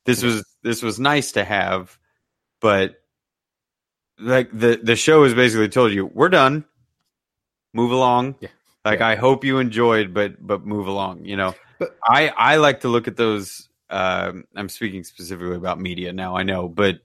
[0.06, 1.98] this was this was nice to have,
[2.62, 2.96] but
[4.20, 6.64] like the the show has basically told you we're done
[7.74, 8.50] move along Yeah.
[8.86, 9.08] like Yeah.
[9.10, 12.88] i hope you enjoyed but but move along you know But- i i like to
[12.88, 17.00] look at those um i'm speaking specifically about media now i know but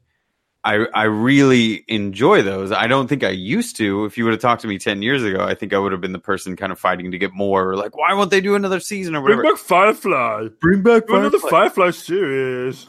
[0.63, 4.41] i i really enjoy those i don't think i used to if you would have
[4.41, 6.71] talked to me 10 years ago i think i would have been the person kind
[6.71, 9.43] of fighting to get more or like why won't they do another season or whatever
[9.43, 10.49] Bring back Firefly.
[10.61, 12.87] bring back another Firefly series.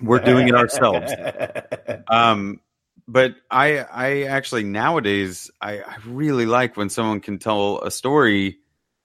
[0.00, 1.12] we're doing it ourselves
[2.08, 2.60] Um,
[3.08, 8.58] but I I actually nowadays I, I really like when someone can tell a story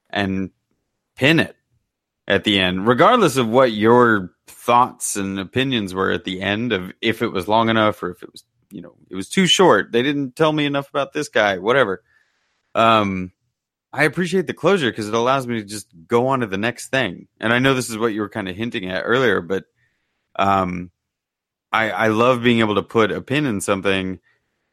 [0.09, 0.51] and
[1.15, 1.55] pin it
[2.27, 6.91] at the end, regardless of what your thoughts and opinions were at the end of
[7.01, 9.91] if it was long enough or if it was you know it was too short.
[9.91, 12.03] They didn't tell me enough about this guy, whatever.
[12.75, 13.31] Um,
[13.93, 16.89] I appreciate the closure because it allows me to just go on to the next
[16.89, 17.27] thing.
[17.39, 19.65] And I know this is what you were kind of hinting at earlier, but
[20.35, 20.91] um,
[21.71, 24.19] I, I love being able to put a pin in something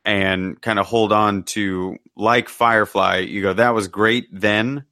[0.05, 3.19] and kind of hold on to like Firefly.
[3.19, 4.85] You go, that was great then,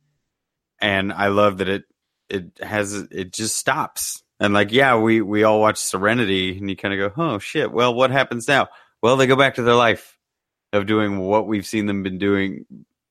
[0.80, 1.84] and I love that it
[2.28, 4.22] it has it just stops.
[4.40, 7.70] And like, yeah, we we all watch Serenity, and you kind of go, oh shit.
[7.70, 8.68] Well, what happens now?
[9.02, 10.18] Well, they go back to their life
[10.72, 12.64] of doing what we've seen them been doing,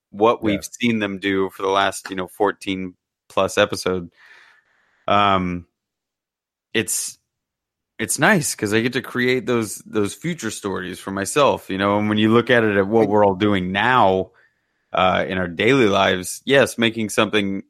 [0.10, 0.70] what we've Yeah.
[0.82, 2.96] seen them do for the last you know fourteen
[3.30, 4.10] plus episode.
[5.08, 5.68] Um,
[6.74, 7.18] it's
[8.02, 12.00] it's nice because I get to create those those future stories for myself, you know.
[12.00, 14.32] And when you look at it at what we're all doing now
[14.92, 17.62] uh, in our daily lives, yes, making something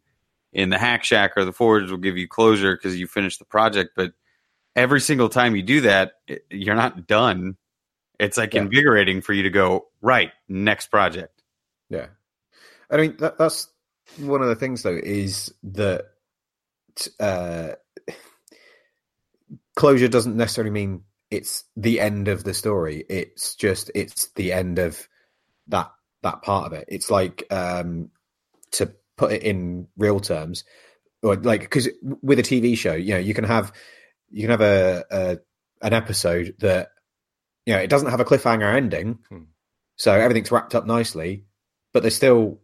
[0.53, 3.45] in the hack shack or the forge will give you closure because you finished the
[3.45, 3.91] project.
[3.93, 4.13] But
[4.73, 7.57] every single time you do that, it, you're not done.
[8.17, 8.61] It's like Yeah.
[8.61, 11.43] invigorating for you to go right next project.
[11.89, 12.07] Yeah,
[12.89, 13.67] I mean that, that's
[14.15, 16.05] one of the things though is that
[17.19, 17.73] uh,
[19.81, 23.03] closure doesn't necessarily mean it's the end of the story.
[23.09, 25.07] It's just it's the end of
[25.69, 25.91] that
[26.21, 26.85] that part of it.
[26.87, 28.11] It's like um,
[28.73, 30.65] to put it in real terms,
[31.23, 31.89] or like because
[32.21, 33.73] with a TV show, you know, you can have
[34.29, 35.37] you can have a, a
[35.81, 36.89] an episode that
[37.65, 39.45] you know it doesn't have a cliffhanger ending, Hmm.
[39.95, 41.45] so everything's wrapped up nicely,
[41.91, 42.59] but there's still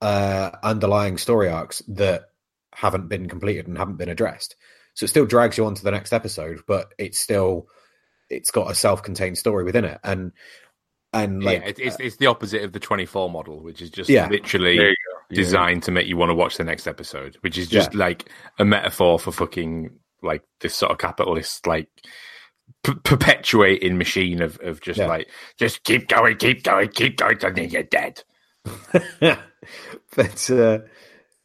[0.00, 2.30] uh, underlying story arcs that
[2.72, 4.56] haven't been completed and haven't been addressed.
[4.98, 7.68] So it still drags you on to the next episode, but it's still
[8.28, 10.32] it's got a self-contained story within it, and
[11.12, 14.10] and like yeah, it, it's, it's the opposite of the 24 model, which is just
[14.10, 14.28] Yeah.
[14.28, 14.96] literally There you
[15.30, 15.36] go.
[15.36, 18.64] designed to make you want to watch the next episode, which is just like a
[18.64, 21.88] metaphor for fucking like this sort of capitalist like
[22.82, 25.06] p- perpetuating machine of of just Yeah.
[25.06, 25.28] like
[25.60, 28.24] just keep going, keep going, keep going, and then you're dead.
[30.16, 30.78] but uh,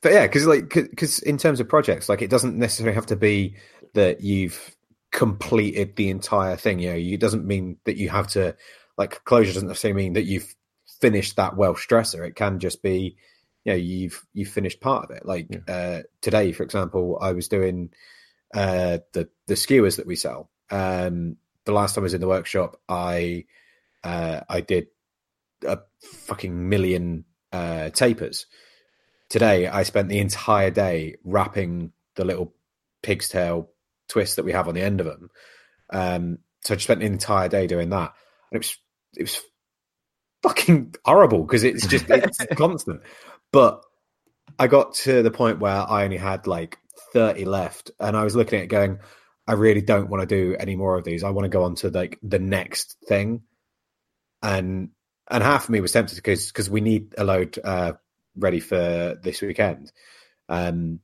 [0.03, 3.15] but yeah, because like because in terms of projects, like it doesn't necessarily have to
[3.15, 3.55] be
[3.93, 4.75] that you've
[5.11, 6.79] completed the entire thing.
[6.79, 8.55] You know, it doesn't mean that you have to
[8.97, 10.53] like closure doesn't necessarily mean that you've
[10.99, 12.25] finished that Welsh dresser.
[12.25, 13.15] It can just be
[13.63, 15.25] you know you've you've finished part of it.
[15.25, 17.91] Like uh, today, for example, I was doing
[18.53, 20.49] uh, the the skewers that we sell.
[20.69, 23.45] Um, the last time I was in the workshop, I
[24.03, 24.87] uh, I did
[25.65, 28.47] a fucking million uh, tapers.
[29.33, 32.53] Today, I spent the entire day wrapping the little
[33.01, 33.67] pig's tail
[34.07, 35.29] twist that we have on the end of them.
[35.91, 38.13] Um, so I just spent the entire day doing that,
[38.51, 38.77] and it was
[39.17, 39.41] it was
[40.43, 43.01] fucking horrible because it's just it's constant.
[43.51, 43.83] But
[44.59, 46.77] I got to the point where I only had like
[47.11, 48.99] thirty left, and I was looking at it going,
[49.47, 51.23] I really don't want to do any more of these.
[51.23, 53.41] I want to go on to like the next thing,
[54.43, 54.89] and
[55.27, 57.93] and half of me was tempted because because we need a load uh,
[58.35, 59.91] ready for this weekend,
[60.49, 60.99] um,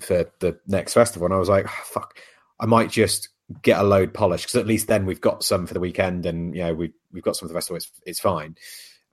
[0.00, 1.26] for the next festival.
[1.26, 2.18] And I was like, "Ah, fuck,
[2.60, 3.28] I might just
[3.62, 6.54] get a load polished because at least then we've got some for the weekend, and
[6.54, 7.76] you know we we've got some for the festival.
[7.76, 8.56] It's it's fine.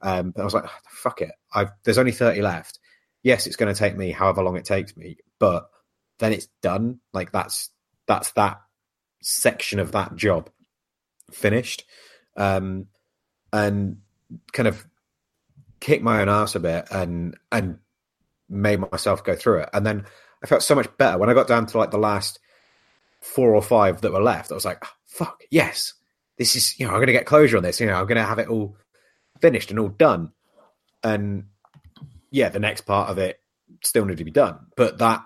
[0.01, 1.31] Um, but I was like, "Ah, fuck it.
[1.53, 2.79] I've there's only thirty left.
[3.23, 5.69] Yes, it's going to take me however long it takes me, but
[6.19, 6.99] then it's done.
[7.13, 7.69] Like that's
[8.07, 8.61] that's that
[9.21, 10.49] section of that job
[11.31, 11.85] finished.
[12.35, 12.87] Um,
[13.51, 13.97] and
[14.51, 14.85] kind of
[15.83, 17.77] kicked my own ass a bit and and
[18.49, 19.69] made myself go through it.
[19.73, 20.05] And then
[20.41, 22.39] I felt so much better when I got down to like the last
[23.19, 24.51] four or five that were left.
[24.51, 25.93] I was like, "Oh, fuck, yes,
[26.37, 27.81] this is you know I'm going to get closure on this.
[27.81, 28.77] You know I'm going to have it all
[29.41, 30.31] finished and all done.
[31.03, 31.47] And
[32.31, 33.41] yeah, the next part of it
[33.83, 35.21] still needed to be done, but that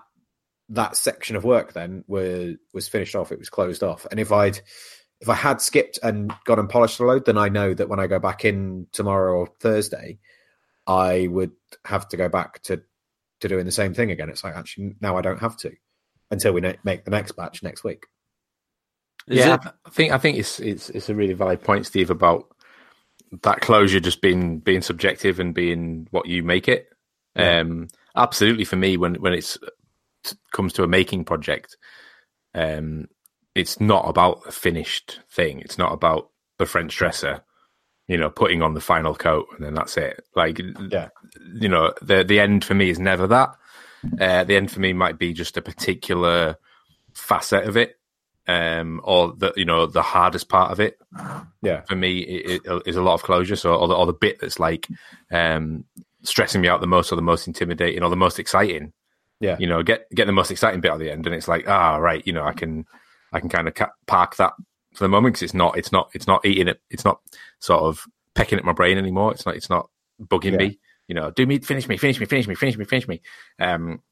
[0.70, 3.30] that section of work then was was finished off.
[3.30, 4.06] It was closed off.
[4.10, 4.60] And if I'd
[5.20, 8.00] if I had skipped and gone and polished the load, then I know that when
[8.00, 10.18] I go back in tomorrow or Thursday,
[10.88, 11.52] I would
[11.84, 12.82] have to go back to
[13.40, 14.30] to doing the same thing again.
[14.30, 15.72] It's like actually now I don't have to
[16.30, 18.06] until we ne- make the next batch next week.
[19.28, 21.86] Is yeah, it- I I think I think it's it's it's a really valid point,
[21.86, 22.48] Steve, about
[23.42, 26.88] that closure just being being subjective and being what you make it.
[27.36, 27.60] Yeah.
[27.60, 29.58] Um, absolutely, for me, when when it's
[30.24, 31.76] t- comes to a making project,
[32.54, 33.06] um,
[33.54, 35.60] it's not about a finished thing.
[35.60, 37.44] It's not about the French dresser,
[38.08, 40.24] you know, putting on the final coat and then that's it.
[40.34, 40.58] Like,
[40.90, 41.08] Yeah.
[41.54, 43.50] you know, the the end for me is never that.
[44.20, 46.56] Uh, the end for me might be just a particular
[47.14, 47.96] facet of it,
[48.46, 50.98] um, or the you know the hardest part of it.
[51.62, 51.82] Yeah.
[51.82, 53.56] For me, it, it is a lot of closure.
[53.56, 54.86] So, or the, or the bit that's like
[55.32, 55.84] um,
[56.22, 58.92] stressing me out the most, or the most intimidating, or the most exciting.
[59.40, 59.56] Yeah.
[59.58, 61.96] You know, get get the most exciting bit at the end, and it's like, ah,
[61.96, 62.86] right, you know, I can
[63.32, 64.52] I can kind of ca- park that
[64.98, 67.20] for the moment because it's not it's not it's not eating it, it's not
[67.60, 69.32] sort of pecking at my brain anymore.
[69.32, 69.88] It's not it's not
[70.20, 70.58] bugging Yeah.
[70.58, 70.78] me.
[71.06, 73.22] you know, do me, finish me, finish me, finish me, finish me, finish me.
[73.58, 74.02] Um,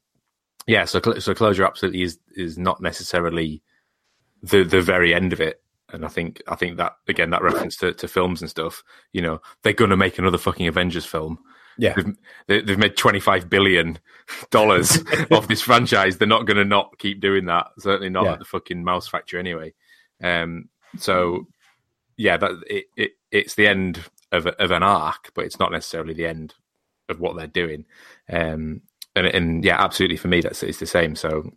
[0.66, 3.62] yeah, so so closure absolutely is is not necessarily
[4.42, 5.61] the the very end of it.
[5.92, 9.22] And I think I think that again that reference to, to films and stuff, you
[9.22, 11.38] know, they're gonna make another fucking Avengers film.
[11.79, 11.94] Yeah,
[12.46, 13.99] they've, they've made twenty five billion
[14.51, 14.99] dollars
[15.31, 16.16] off this franchise.
[16.16, 17.66] They're not gonna not keep doing that.
[17.79, 18.33] Certainly not Yeah.
[18.33, 19.75] at the fucking mouse factory anyway.
[20.22, 21.47] Um, so
[22.17, 24.01] yeah, that it, it it's the end
[24.33, 26.55] of of an arc, but it's not necessarily the end
[27.09, 27.85] of what they're doing.
[28.31, 28.83] Um,
[29.15, 31.17] and and yeah, absolutely for me that's it's the same.
[31.17, 31.51] So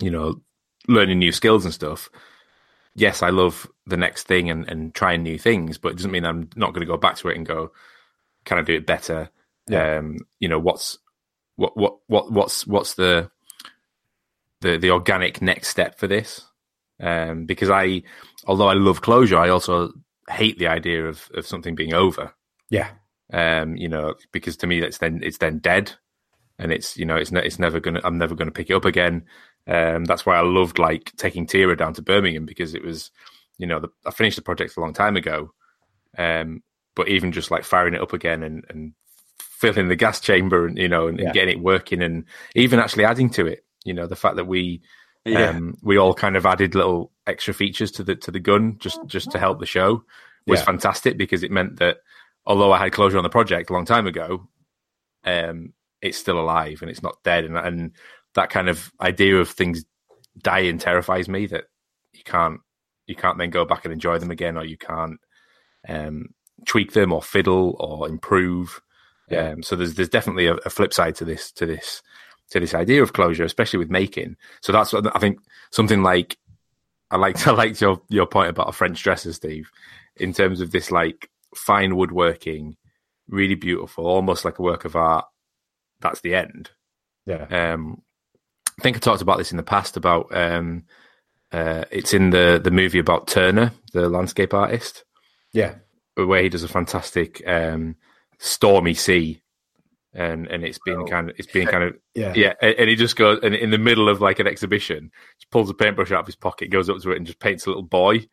[0.00, 0.40] you know,
[0.88, 2.10] learning new skills and stuff.
[2.94, 6.26] Yes, I love the next thing and, and trying new things, but it doesn't mean
[6.26, 7.72] I'm not going to go back to it and go,
[8.44, 9.30] can I do it better?
[9.66, 9.98] Yeah.
[9.98, 10.98] Um, you know, what's
[11.56, 13.30] what what what what's what's the
[14.60, 16.44] the the organic next step for this?
[17.00, 18.02] Um, because I,
[18.46, 19.92] although I love closure, I also
[20.28, 22.34] hate the idea of of something being over.
[22.70, 22.90] yeah,
[23.32, 25.92] Um, you know, because to me it's then it's then dead,
[26.58, 28.84] and it's you know it's ne- it's never gonna I'm never gonna pick it up
[28.84, 29.24] again.
[29.66, 33.12] Um, that's why I loved like taking Tira down to Birmingham because it was,
[33.58, 35.52] you know, the, I finished the project a long time ago,
[36.18, 36.62] um,
[36.96, 38.92] but even just like firing it up again and and
[39.38, 42.24] filling the gas chamber and you know and, and getting it working and
[42.56, 44.82] even actually adding to it, you know, the fact that we
[45.24, 45.50] Yeah.
[45.50, 49.00] um, we all kind of added little extra features to the to the gun just
[49.06, 50.04] just to help the show
[50.46, 50.64] was Yeah.
[50.66, 51.98] fantastic because it meant that
[52.44, 54.48] although I had closure on the project a long time ago,
[55.24, 57.44] um, it's still alive and it's not dead.
[57.44, 57.92] And and
[58.34, 59.84] that kind of idea of things
[60.38, 61.64] dying terrifies me that
[62.12, 62.60] you can't
[63.06, 65.20] you can't then go back and enjoy them again or you can't
[65.88, 66.28] um,
[66.66, 68.80] tweak them or fiddle or improve.
[69.28, 69.50] Yeah.
[69.50, 72.02] Um, so there's there's definitely a, a flip side to this to this
[72.52, 74.36] to this idea of closure, especially with making.
[74.60, 76.38] So that's what I think something like
[77.10, 79.70] I liked I liked your your point about a French dresser, Steve,
[80.16, 82.76] in terms of this like fine woodworking,
[83.28, 85.26] really beautiful, almost like a work of art.
[86.00, 86.70] That's the end.
[87.26, 88.02] yeah, Um,
[88.78, 90.84] I think I talked about this in the past about um,
[91.52, 95.04] uh, it's in the the movie about Turner, the landscape artist,
[95.52, 95.76] yeah,
[96.14, 97.96] where he does a fantastic um,
[98.38, 99.41] stormy sea,
[100.14, 101.04] and and it's been Oh.
[101.06, 103.78] kind of it's been kind of yeah, yeah, and, he just goes and in the
[103.78, 106.98] middle of like an exhibition, just pulls a paintbrush out of his pocket, goes up
[107.00, 108.26] to it, and just paints a little boy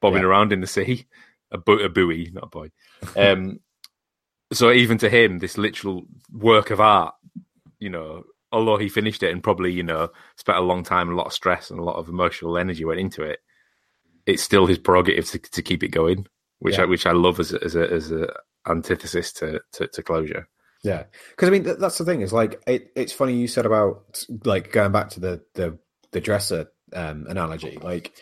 [0.00, 0.28] bobbing Yeah.
[0.28, 1.06] around in the sea,
[1.50, 2.70] a, bu- a buoy, not a boy.
[3.16, 3.60] Um,
[4.52, 7.14] so even to him, this literal work of art,
[7.78, 11.14] you know, although he finished it and probably you know spent a long time, a
[11.14, 13.40] lot of stress and a lot of emotional energy went into it,
[14.24, 16.26] it's still his prerogative to, to keep it going,
[16.60, 16.84] which Yeah.
[16.84, 18.32] I which I love as a, as a as a
[18.66, 20.48] antithesis to, to, to closure.
[20.84, 23.66] Yeah, because I mean th- that's the thing is like it, it's funny you said
[23.66, 25.78] about like going back to the the
[26.12, 27.78] the dresser um, analogy.
[27.82, 28.12] Like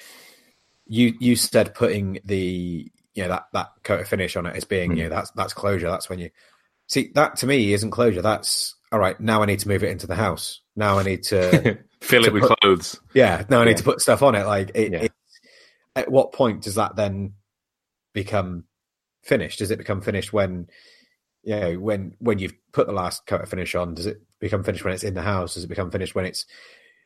[0.86, 4.64] you you said putting the you know that that coat of finish on it as
[4.64, 4.96] being Mm.
[4.96, 5.90] you know that's that's closure.
[5.90, 6.30] That's when you
[6.88, 8.22] see that to me isn't closure.
[8.22, 9.20] That's all right.
[9.20, 10.60] Now I need to move it into the house.
[10.76, 13.00] Now I need to Fill To it with put- clothes.
[13.14, 13.44] yeah.
[13.50, 13.76] Now I need Yeah.
[13.78, 14.46] to put stuff on it.
[14.46, 14.98] Like it, Yeah.
[15.04, 15.12] it,
[15.94, 17.32] at what point does that then
[18.12, 18.64] become
[19.22, 19.58] finished?
[19.58, 20.68] Does it become finished when
[21.46, 23.94] you know when when you've put the last coat of finish on?
[23.94, 25.54] Does it become finished when it's in the house?
[25.54, 26.44] Does it become finished when it's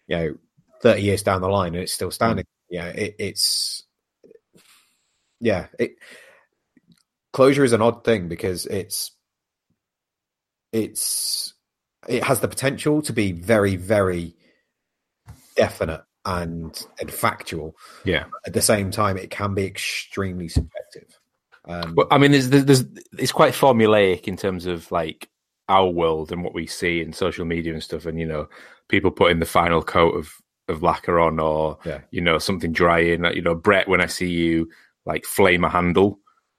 [0.09, 0.35] you know
[0.83, 2.14] thirty years down the line and it's still mm.
[2.14, 2.46] standing?
[2.70, 3.85] Yeah, it, it's
[5.40, 5.66] yeah.
[5.79, 5.96] It
[7.35, 9.12] closure is an odd thing because it's
[10.72, 11.53] it's
[12.09, 14.35] it has the potential to be very very
[15.55, 18.24] definite and and factual Yeah.
[18.46, 21.19] at the same time it can be extremely subjective
[21.66, 22.85] um Well, I mean, there's, there's, there's,
[23.18, 25.29] it's quite formulaic in terms of like
[25.68, 28.07] our world and what we see in social media and stuff.
[28.07, 28.49] And you know,
[28.88, 30.33] people putting the final coat of
[30.68, 32.01] of lacquer on, or Yeah.
[32.11, 33.25] you know, something drying.
[33.25, 34.68] You know, Brett, when I see you
[35.07, 36.18] like flame a handle,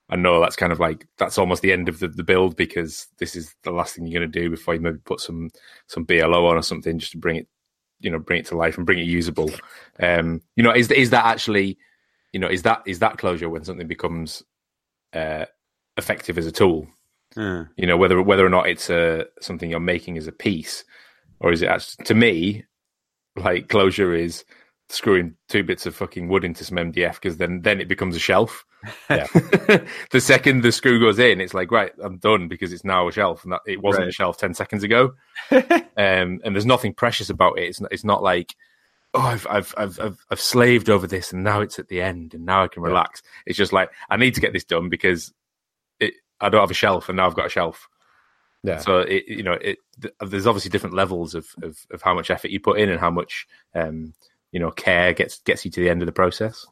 [0.10, 3.08] I know that's kind of like that's almost the end of the, the build because
[3.18, 5.50] this is the last thing you're going to do before you maybe put some
[5.88, 7.48] some BLO on or something just to bring it,
[8.02, 9.50] you know, bring it to life and bring it usable.
[10.00, 11.78] Um, you know, is is that actually,
[12.34, 14.44] you know, is that is that closure when something becomes
[15.14, 15.46] uh,
[15.98, 16.88] effective as a tool.
[17.36, 20.84] Uh, You know, whether whether or not it's a something you're making as a piece,
[21.40, 22.66] or is it actually to me,
[23.36, 24.44] like closure is
[24.90, 28.20] screwing two bits of fucking wood into some MDF because then then it becomes a
[28.20, 28.66] shelf.
[29.12, 29.28] Yeah.
[30.12, 33.12] the second the screw goes in, it's like right, I'm done because it's now a
[33.12, 35.14] shelf, and that it wasn't a shelf ten seconds ago.
[35.52, 37.66] um, and there's nothing precious about it.
[37.66, 38.56] It's not, it's not like
[39.14, 42.34] oh, I've, I've I've I've I've slaved over this, and now it's at the end,
[42.34, 43.22] and now I can relax.
[43.46, 45.34] It's just like I need to get this done because
[46.00, 47.88] it I don't have a shelf, and now I've got a shelf.
[48.64, 52.14] yeah So it you know it th- there's obviously different levels of, of of how
[52.14, 54.14] much effort you put in and how much um
[54.52, 56.66] you know care gets gets you to the end of the process.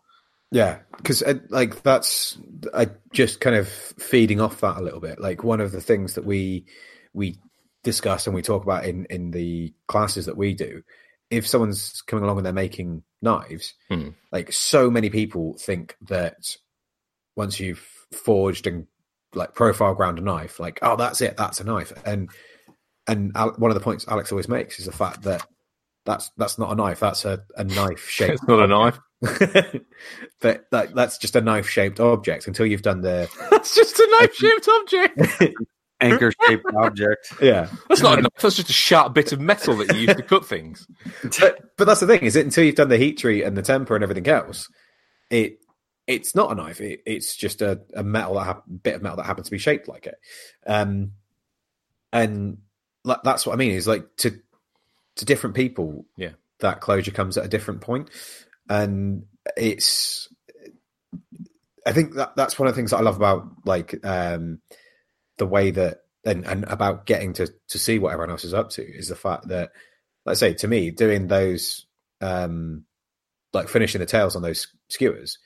[0.52, 2.38] Yeah, because like that's
[2.74, 5.20] I just kind of feeding off that a little bit.
[5.20, 6.66] Like one of the things that we
[7.14, 7.38] we
[7.84, 10.82] discuss and we talk about in in the classes that we do.
[11.30, 14.10] If someone's coming along and they're making knives, Hmm.
[14.32, 16.56] like so many people think that
[17.36, 18.88] once you've forged and
[19.34, 22.30] like profile ground a knife, like oh that's it, that's a knife, and
[23.08, 25.46] and one of the points Alex always makes is the fact that
[26.06, 28.32] that's that's not a knife, that's a, a knife shape.
[28.32, 29.00] It's not a knife.
[30.42, 34.18] but that, that's just a knife shaped object until you've done the That's just a
[34.20, 35.56] knife shaped object.
[36.02, 37.34] Anchor shaped object.
[37.42, 37.70] yeah.
[37.88, 38.32] That's not a knife.
[38.40, 40.88] That's just a sharp bit of metal that you use to cut things.
[41.40, 43.62] But but that's the thing is it until you've done the heat treat and the
[43.62, 44.70] temper and everything else,
[45.30, 45.60] it
[46.08, 46.82] it's not a knife.
[46.82, 49.58] It, it's just a, a metal that hap- bit of metal that happens to be
[49.60, 50.16] shaped like it.
[50.66, 51.12] Um,
[52.12, 52.58] and
[53.04, 54.40] like, that's what I mean is like to
[55.18, 56.32] to different people, Yeah.
[56.62, 58.10] that closure comes at a different point,
[58.70, 59.26] and
[59.58, 60.30] it's.
[61.86, 64.60] I think that that's one of the things that I love about like um,
[65.40, 68.70] the way that and, and about getting to to see what everyone else is up
[68.72, 69.72] to is the fact that,
[70.26, 71.88] let's say, to me, doing those
[72.22, 72.86] um,
[73.54, 75.40] like finishing the tails on those skewers,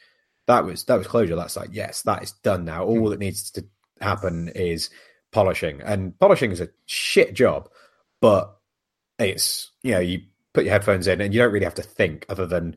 [0.48, 1.36] that was that was closure.
[1.36, 2.84] That's like yes, that is done now.
[2.84, 3.66] All that needs to
[4.02, 4.90] happen is
[5.32, 7.70] polishing, and polishing is a shit job,
[8.20, 8.58] but
[9.20, 10.22] it's you know you
[10.54, 12.76] put your headphones in and you don't really have to think other than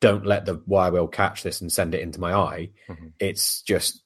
[0.00, 2.70] don't let the wire wheel catch this and send it into my eye.
[2.88, 3.12] Mhm.
[3.18, 4.03] It's just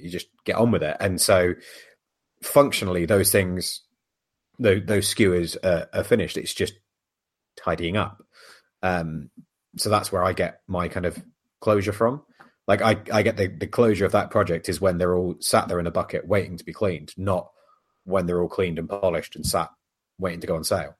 [0.00, 1.54] you just get on with it, and so
[2.42, 3.82] functionally those things,
[4.58, 6.36] those, those skewers are, are finished.
[6.36, 6.74] It's just
[7.62, 8.22] tidying up.
[8.82, 9.30] Um,
[9.76, 11.22] so that's where I get my kind of
[11.60, 12.22] closure from.
[12.66, 15.68] Like I, I get the, the closure of that project is when they're all sat
[15.68, 17.48] there in a bucket waiting to be cleaned, not
[18.04, 19.70] when they're all cleaned and polished and sat
[20.18, 20.96] waiting to go on sale.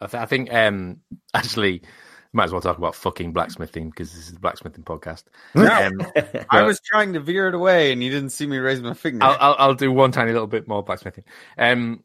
[0.00, 1.00] I, th- I think um,
[1.34, 1.82] actually
[2.32, 5.24] might as well talk about fucking blacksmithing because this is the blacksmithing podcast.
[5.54, 8.94] Um, I was trying to veer it away, and you didn't see me raise my
[8.94, 9.24] finger.
[9.24, 11.24] I'll, I'll, I'll do one tiny little bit more blacksmithing.
[11.58, 12.04] Um,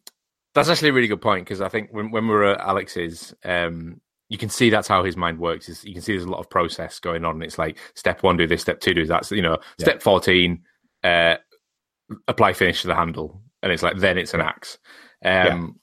[0.53, 3.33] that's actually a really good point because I think when, when we were at Alex's,
[3.45, 5.69] um, you can see that's how his mind works.
[5.69, 7.41] Is you can see there's a lot of process going on.
[7.41, 8.61] It's like step one, do this.
[8.61, 9.25] Step two, do that.
[9.25, 9.85] So, you know, Yeah.
[9.85, 10.63] step fourteen,
[11.03, 11.35] uh,
[12.27, 14.77] apply finish to the handle, and it's like then it's an axe.
[15.23, 15.79] Um,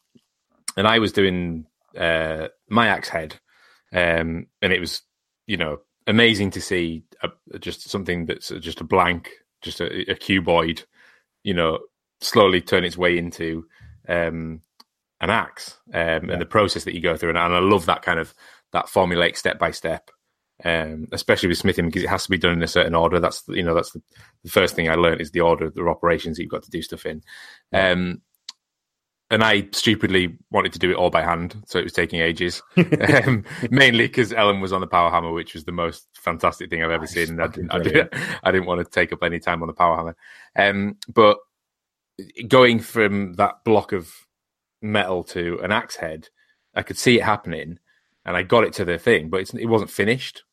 [0.76, 1.66] And I was doing
[1.96, 3.34] uh, my axe head,
[3.92, 5.02] um, and it was
[5.46, 9.30] you know amazing to see a, just something that's just a blank,
[9.62, 10.84] just a, a cuboid,
[11.44, 11.78] you know,
[12.20, 13.66] slowly turn its way into
[14.08, 14.62] um,
[15.20, 16.32] an axe, um, Yeah.
[16.32, 17.30] and the process that you go through.
[17.30, 18.34] And, and I love that kind of
[18.72, 20.10] that formulaic step by step,
[20.64, 23.20] um, especially with smithing because it has to be done in a certain order.
[23.20, 24.02] That's you know that's the,
[24.44, 26.70] the first thing I learned is the order of the operations that you've got to
[26.70, 27.22] do stuff in.
[29.30, 32.62] And I stupidly wanted to do it all by hand, so it was taking ages.
[33.26, 36.82] um, mainly because Ellen was on the power hammer, which was the most fantastic thing
[36.82, 37.38] I've ever That's seen.
[37.38, 39.96] I didn't, I, didn't, I didn't want to take up any time on the power
[39.96, 40.16] hammer.
[40.56, 41.38] Um, but
[42.46, 44.10] going from that block of
[44.80, 46.28] metal to an axe head,
[46.74, 47.78] I could see it happening,
[48.24, 50.44] and I got it to the thing, but it's, it wasn't finished.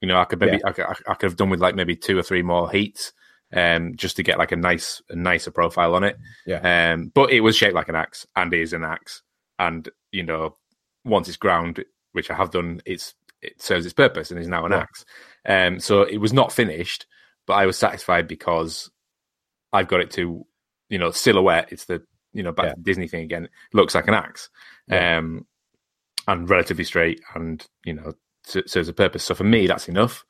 [0.00, 2.18] You know, I could maybe I, could, I could have done with like maybe two
[2.18, 3.12] or three more heats,
[3.52, 6.16] um, just to get like a nice, a nicer profile on it.
[6.46, 6.92] Yeah.
[6.92, 9.22] Um, but it was shaped like an axe and is an axe.
[9.58, 10.56] And, you know,
[11.04, 14.64] once it's ground, which I have done, it's it serves its purpose and is now
[14.64, 14.78] an Yeah.
[14.78, 15.04] axe.
[15.46, 17.06] Um, so it was not finished,
[17.46, 18.88] but I was satisfied because
[19.72, 20.46] I've got it to,
[20.88, 21.68] you know, silhouette.
[21.72, 22.74] It's the, you know, back Yeah.
[22.74, 23.48] to Disney thing again.
[23.72, 24.48] Looks like an axe.
[24.86, 25.18] Yeah.
[25.18, 25.46] Um,
[26.28, 28.12] and relatively straight and, you know,
[28.44, 29.24] serves a purpose.
[29.24, 30.24] So for me, that's enough.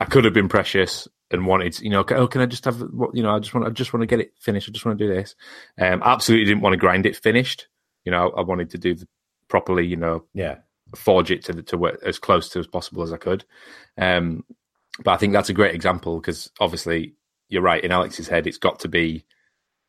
[0.00, 3.14] I could have been precious and wanted, you know, oh, can I just have what,
[3.14, 4.68] you know, I just want, I just want to get it finished.
[4.68, 5.34] I just want to do this.
[5.80, 7.68] Um, absolutely didn't want to grind it finished.
[8.04, 9.08] You know, I wanted to do the
[9.48, 10.58] properly, you know, Yeah.
[10.96, 13.44] forge it to the, to where, as close to as possible as I could.
[13.98, 14.44] Um,
[15.02, 17.14] but I think that's a great example because obviously
[17.48, 17.82] you're right.
[17.82, 19.24] In Alex's head, it's got to be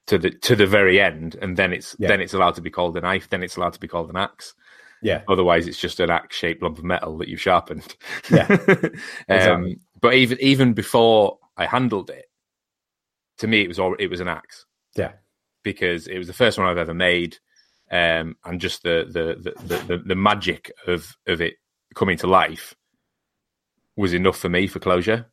[0.08, 2.08] to the to the very end, and then it's Yeah.
[2.10, 3.30] then it's allowed to be called a knife.
[3.30, 4.54] Then it's allowed to be called an axe.
[5.02, 5.22] Yeah.
[5.28, 7.96] Otherwise, it's just an axe shaped lump of metal that you've sharpened.
[8.32, 8.48] Yeah.
[8.50, 8.96] um,
[9.30, 9.80] Exactly.
[10.06, 12.26] But even even before I handled it,
[13.40, 15.14] to me it was all it was an axe Yeah.
[15.64, 17.38] because it was the first one I've ever made,
[17.92, 21.56] um, and just the the, the the the magic of of it
[21.96, 22.76] coming to life
[23.96, 25.26] was enough for me for closure.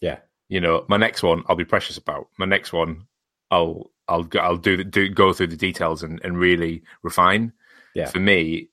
[0.00, 0.18] Yeah.
[0.48, 2.28] You know, my next one I'll be precious about.
[2.38, 3.06] My next one
[3.50, 7.52] I'll I'll go, I'll do the, do go through the details and, and really refine.
[7.94, 8.06] Yeah.
[8.08, 8.68] For me,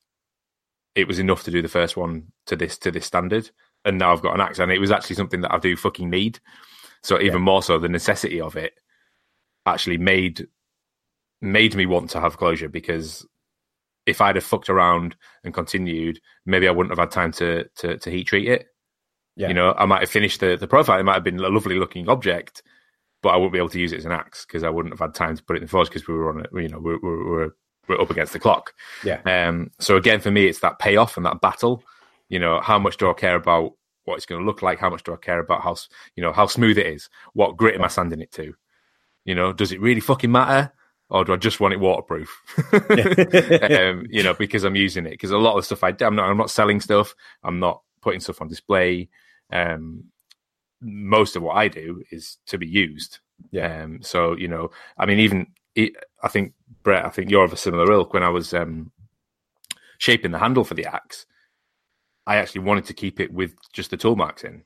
[0.96, 3.50] it was enough to do the first one to this to this standard,
[3.86, 6.10] and now I've got an axe, and it was actually something that I do fucking
[6.10, 6.40] need.
[7.04, 7.46] So even Yeah.
[7.46, 8.74] more so, the necessity of it
[9.66, 10.48] actually made
[11.42, 13.26] made me want to have closure because
[14.06, 17.98] if I'd have fucked around and continued, maybe I wouldn't have had time to to,
[17.98, 18.68] to heat treat it.
[19.36, 19.50] Yeah.
[19.50, 21.00] You know, I might have finished the, the profile.
[21.00, 22.64] It might have been a lovely looking object,
[23.22, 25.00] but I wouldn't be able to use it as an axe because I wouldn't have
[25.00, 26.50] had time to put it in the forge because we were on it.
[26.54, 27.50] You know, we we're, we're,
[27.88, 28.74] we're up against the clock.
[29.04, 29.20] Yeah.
[29.26, 29.72] Um.
[29.80, 31.84] So again, for me, it's that payoff and that battle.
[32.30, 33.74] You know, how much do I care about
[34.06, 34.80] what it's going to look like?
[34.80, 35.76] How much do I care about how
[36.16, 37.10] you know how smooth it is?
[37.34, 38.54] What grit am I sanding it to?
[39.26, 40.72] You know, does it really fucking matter?
[41.10, 42.30] Or do I just want it waterproof?
[42.74, 45.12] um, you know, because I'm using it.
[45.12, 47.14] Because a lot of the stuff I do, I'm not, I'm not selling stuff.
[47.44, 49.10] I'm not putting stuff on display.
[49.52, 50.06] Um,
[50.82, 53.20] most of what I do is to be used.
[53.52, 53.84] Yeah.
[53.84, 56.54] Um, so you know, I mean, even it, I think
[56.84, 58.14] Brett, I think you're of a similar ilk.
[58.14, 58.92] When I was um,
[60.00, 61.26] shaping the handle for the axe,
[62.28, 64.64] I actually wanted to keep it with just the tool marks in.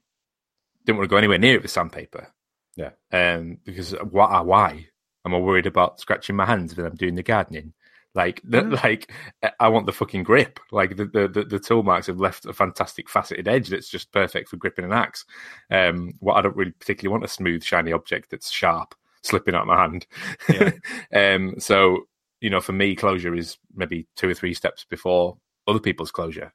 [0.85, 2.27] Didn't want to go anywhere near it with sandpaper.
[2.75, 2.91] Yeah.
[3.11, 4.39] Um, because why?
[4.41, 4.87] Why
[5.25, 7.73] am I worried about scratching my hands when I'm doing the gardening?
[8.15, 8.83] Like, the, Mm.
[8.83, 9.11] like
[9.59, 10.59] I want the fucking grip.
[10.71, 14.11] Like the, the the the tool marks have left a fantastic faceted edge that's just
[14.11, 15.25] perfect for gripping an axe.
[15.69, 19.67] Um, what I don't really particularly want a smooth, shiny object that's sharp slipping out
[19.67, 20.07] my hand.
[20.49, 20.71] Yeah.
[21.35, 22.05] um, so
[22.41, 25.37] you know, for me, closure is maybe two or three steps before
[25.67, 26.53] other people's closure.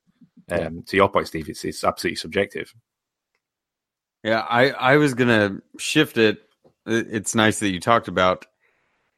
[0.51, 0.71] Um, Yeah.
[0.87, 2.75] To your point, Steve, it's it's absolutely subjective.
[4.25, 6.39] Yeah, I, I was gonna shift it.
[6.87, 8.47] It- It's nice that you talked about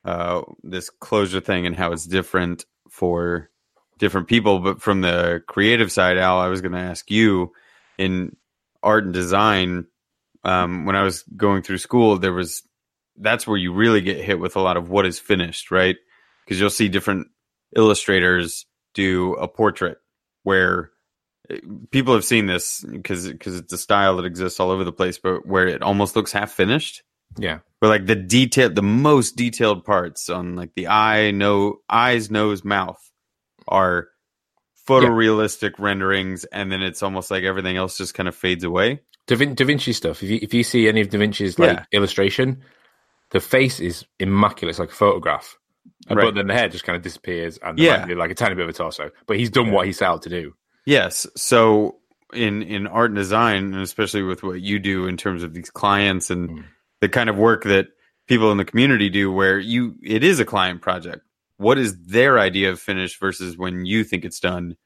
[0.05, 3.51] uh, this closure thing and how it's different for
[3.99, 4.61] different people.
[4.61, 7.53] But from the creative side, Al, I was gonna ask you
[7.99, 8.37] in
[8.83, 9.87] art and design.
[10.45, 12.63] Um, when I was going through school, there was
[13.17, 15.97] that's where you really get hit with a lot of what is finished, right?
[16.45, 17.29] Because you'll see different
[17.77, 19.99] illustrators do a portrait
[20.45, 20.91] where
[21.91, 25.19] people have seen this because because it's a style that exists all over the place,
[25.19, 27.03] but where it almost looks half finished.
[27.39, 32.31] Yeah, Where like the detail, the most detailed parts on like the eye, no eyes,
[32.31, 32.99] nose, mouth
[33.69, 34.09] are
[34.89, 39.01] photorealistic renderings, and then it's almost like everything else just kind of fades away.
[39.27, 40.23] Da, Vin- da Vinci stuff.
[40.23, 41.85] If you if you see any of Da Vinci's like Yeah.
[41.93, 42.63] illustration,
[43.31, 44.71] the face is immaculate.
[44.71, 45.59] It's like a photograph.
[46.09, 46.25] Right.
[46.25, 47.91] But then the hair just kind of disappears, and Yeah.
[47.91, 49.11] there might be like a tiny bit of a torso.
[49.27, 50.55] But he's done what he set out to do.
[50.87, 51.27] Yes.
[51.37, 51.99] So
[52.33, 55.71] in in art and design, and especially with what you do in terms of these
[55.71, 56.65] clients and Mm.
[57.01, 57.89] the kind of work that
[58.29, 61.23] people in the community do, where you it is a client project.
[61.59, 64.77] What is their idea of finish versus when you think it's done,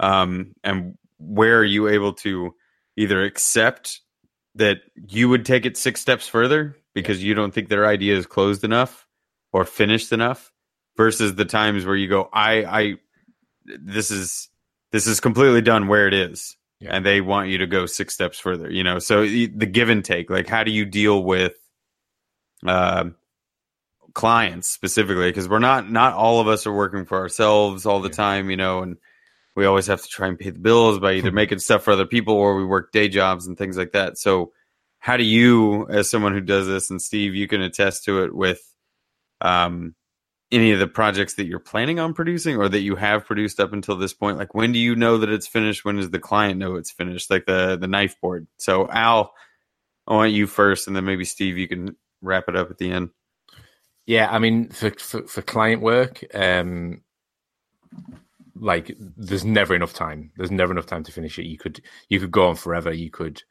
[0.00, 2.54] um, and where are you able to
[2.96, 4.00] either accept
[4.54, 4.78] that
[5.08, 8.62] you would take it six steps further because you don't think their idea is closed
[8.64, 9.06] enough
[9.52, 10.52] or finished enough,
[10.96, 12.94] versus the times where you go, I, I,
[13.64, 14.48] this is
[14.94, 16.56] this is completely done where it is.
[16.80, 16.90] Yeah.
[16.96, 18.98] and they want you to go six steps further you know?
[18.98, 21.54] So the give and take like how do you deal with
[22.66, 23.06] uh,
[24.12, 25.28] clients specifically?
[25.30, 28.14] Because we're not not all of us are working for ourselves all the Yeah.
[28.14, 28.96] time you know and
[29.56, 32.06] we always have to try and pay the bills by either making stuff for other
[32.06, 34.18] people or we work day jobs and things like that.
[34.18, 34.52] So
[34.98, 38.34] how do you as someone who does this and steve you can attest to it
[38.34, 38.60] with
[39.40, 39.94] um
[40.54, 43.72] any of the projects that you're planning on producing or that you have produced up
[43.72, 46.58] until this point like when do you know that it's finished when does the client
[46.58, 49.34] know it's finished like the the knife board so al
[50.06, 52.90] i want you first and then maybe steve you can wrap it up at the
[52.90, 53.10] end
[54.06, 57.02] Yeah, I mean, for for, for client work, um,
[58.56, 60.30] like there's never enough time.
[60.36, 61.46] There's never enough time to finish it.
[61.46, 62.92] You could you could go on forever.
[62.92, 63.42] You could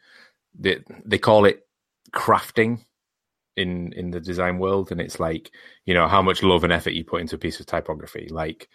[0.57, 1.65] they they call it
[2.11, 2.85] crafting
[3.55, 5.51] in in the design world, and it's like
[5.85, 8.27] you know how much love and effort you put into a piece of typography.
[8.29, 8.69] Like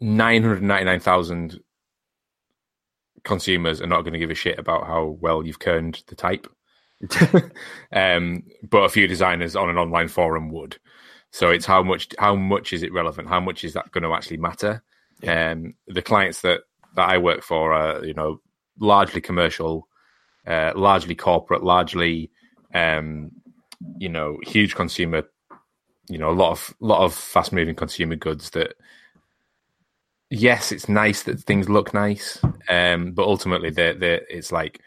[0.00, 1.60] nine hundred ninety nine thousand
[3.24, 6.46] consumers are not going to give a shit about how well you've kerned the type.
[7.92, 10.78] um, but a few designers on an online forum would.
[11.32, 13.28] So it's how much how much is it relevant?
[13.28, 14.82] How much is that going to actually matter?
[15.26, 16.60] Um, the clients that
[16.96, 18.40] that I work for are you know
[18.78, 19.88] largely commercial,
[20.46, 22.30] uh, largely corporate, largely
[22.74, 23.30] um,
[23.98, 25.24] you know huge consumer.
[26.08, 28.74] You know a lot of lot of fast moving consumer goods that.
[30.32, 34.80] Yes, it's nice that things look nice, um, but ultimately, they're, they're, it's like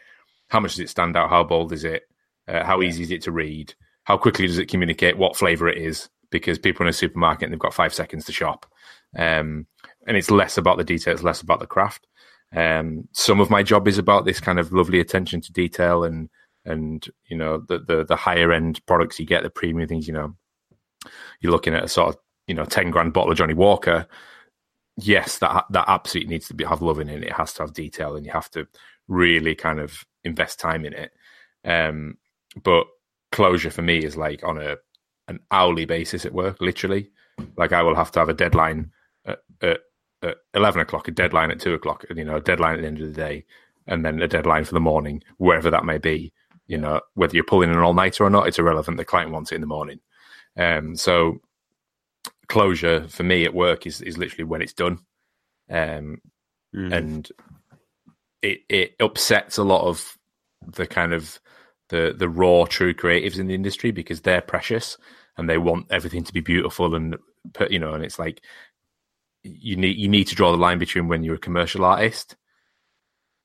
[0.48, 1.28] how much does it stand out?
[1.28, 2.04] How bold is it?
[2.48, 3.74] Uh, how easy is it to read?
[4.04, 6.08] How quickly does it communicate what flavor it is?
[6.30, 8.64] Because people in a supermarket they've got five seconds to shop,
[9.16, 9.66] um,
[10.06, 12.06] and it's less about the detail, it's less about the craft.
[12.54, 16.30] Um, some of my job is about this kind of lovely attention to detail and
[16.64, 20.06] and you know the the, the higher end products you get, the premium things.
[20.06, 20.36] You know,
[21.40, 24.06] you're looking at a sort of you know ten grand bottle of Johnnie Walker.
[24.96, 27.24] Yes, that that absolutely needs to be have love in it.
[27.24, 28.66] It has to have detail, and you have to
[29.08, 31.12] really kind of invest time in it.
[31.64, 32.16] Um,
[32.62, 32.86] but
[33.32, 34.76] closure for me is like on a
[35.28, 37.10] an hourly basis at work, literally.
[37.56, 38.92] Like I will have to have a deadline
[39.24, 39.80] at, at,
[40.22, 42.86] at eleven o'clock, a deadline at two o'clock, and you know, a deadline at the
[42.86, 43.44] end of the day,
[43.86, 46.32] and then a deadline for the morning, wherever that may be.
[46.66, 48.96] You know, whether you're pulling an all nighter or not, it's irrelevant.
[48.96, 50.00] The client wants it in the morning.
[50.56, 51.40] Um, so
[52.48, 54.98] closure for me at work is is literally when it's done,
[55.70, 56.20] um,
[56.74, 56.92] Mm.
[56.92, 57.32] and
[58.42, 60.18] it it upsets a lot of
[60.66, 61.38] the kind of
[61.88, 64.98] the the raw true creatives in the industry because they're precious
[65.36, 67.16] and they want everything to be beautiful and
[67.52, 68.42] put you know and it's like
[69.42, 72.36] you need you need to draw the line between when you're a commercial artist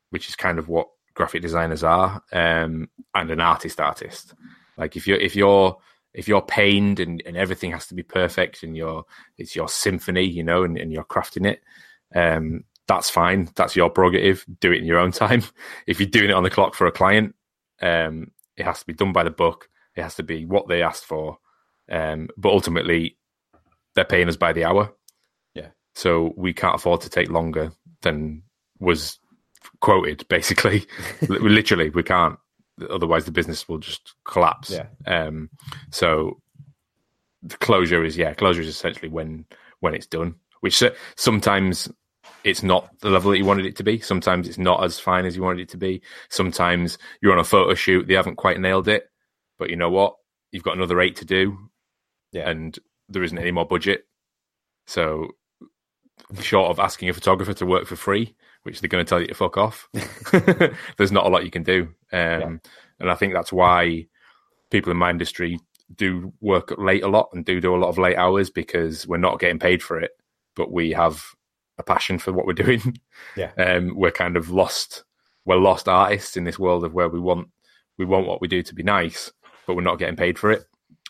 [0.10, 0.88] which is kind of what
[1.20, 4.34] graphic designers are um and an artist artist.
[4.78, 5.78] Like if you're if you're
[6.14, 9.04] if you're pained and, and everything has to be perfect and you're
[9.38, 11.62] it's your symphony you know and, and you're crafting it
[12.16, 13.50] um that's fine.
[13.56, 14.44] That's your prerogative.
[14.62, 15.44] Do it in your own time.
[15.86, 17.36] If you're doing it on the clock for a client
[17.82, 19.68] um it has to be done by the book.
[19.98, 21.38] It has to be what they asked for.
[21.92, 23.18] Um but ultimately
[23.94, 24.94] they're paying us by the hour.
[25.54, 25.72] Yeah.
[25.96, 28.44] so we can't afford to take longer than
[28.80, 29.20] was
[29.82, 30.86] quoted basically.
[31.28, 32.38] Literally we can't
[32.90, 34.72] otherwise the business will just collapse.
[34.72, 34.88] Yeah.
[35.06, 35.50] um
[35.92, 36.42] so
[37.44, 39.46] the closure is yeah closure is essentially when
[39.80, 40.84] when it's done which
[41.16, 41.90] sometimes
[42.44, 44.00] it's not the level that you wanted it to be.
[44.00, 46.02] Sometimes it's not as fine as you wanted it to be.
[46.30, 49.10] Sometimes you're on a photo shoot they haven't quite nailed it
[49.58, 50.16] but you know what?
[50.52, 51.58] You've got another eight to do
[52.32, 52.50] Yeah.
[52.50, 52.78] and
[53.10, 54.06] there isn't any more budget.
[54.88, 55.30] So
[56.42, 59.28] short of asking a photographer to work for free which they're going to tell you
[59.28, 59.90] to fuck off.
[60.98, 61.90] There's not a lot you can do.
[62.12, 62.62] Um,
[63.00, 64.06] and i think that's why
[64.70, 65.60] people in my industry
[65.96, 69.18] do work late a lot and do do a lot of late hours because we're
[69.18, 70.12] not getting paid for it
[70.56, 71.24] but we have
[71.78, 72.98] a passion for what we're doing.
[73.38, 73.52] Yeah.
[73.58, 75.04] um, we're kind of lost
[75.46, 77.48] we're lost artists in this world of where we want
[77.98, 79.32] we want what we do to be nice
[79.66, 80.66] but we're not getting paid for it.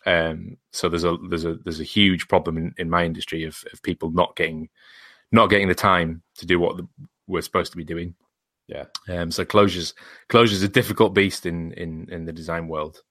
[0.06, 3.64] Um, so there's a there's a there's a huge problem in, in my industry of,
[3.74, 4.70] of people not getting
[5.32, 6.88] not getting the time to do what the,
[7.30, 8.16] we're supposed to be doing
[8.68, 8.86] Yeah.
[9.08, 9.94] um, so closures
[10.30, 13.02] closures a difficult beast in in in the design world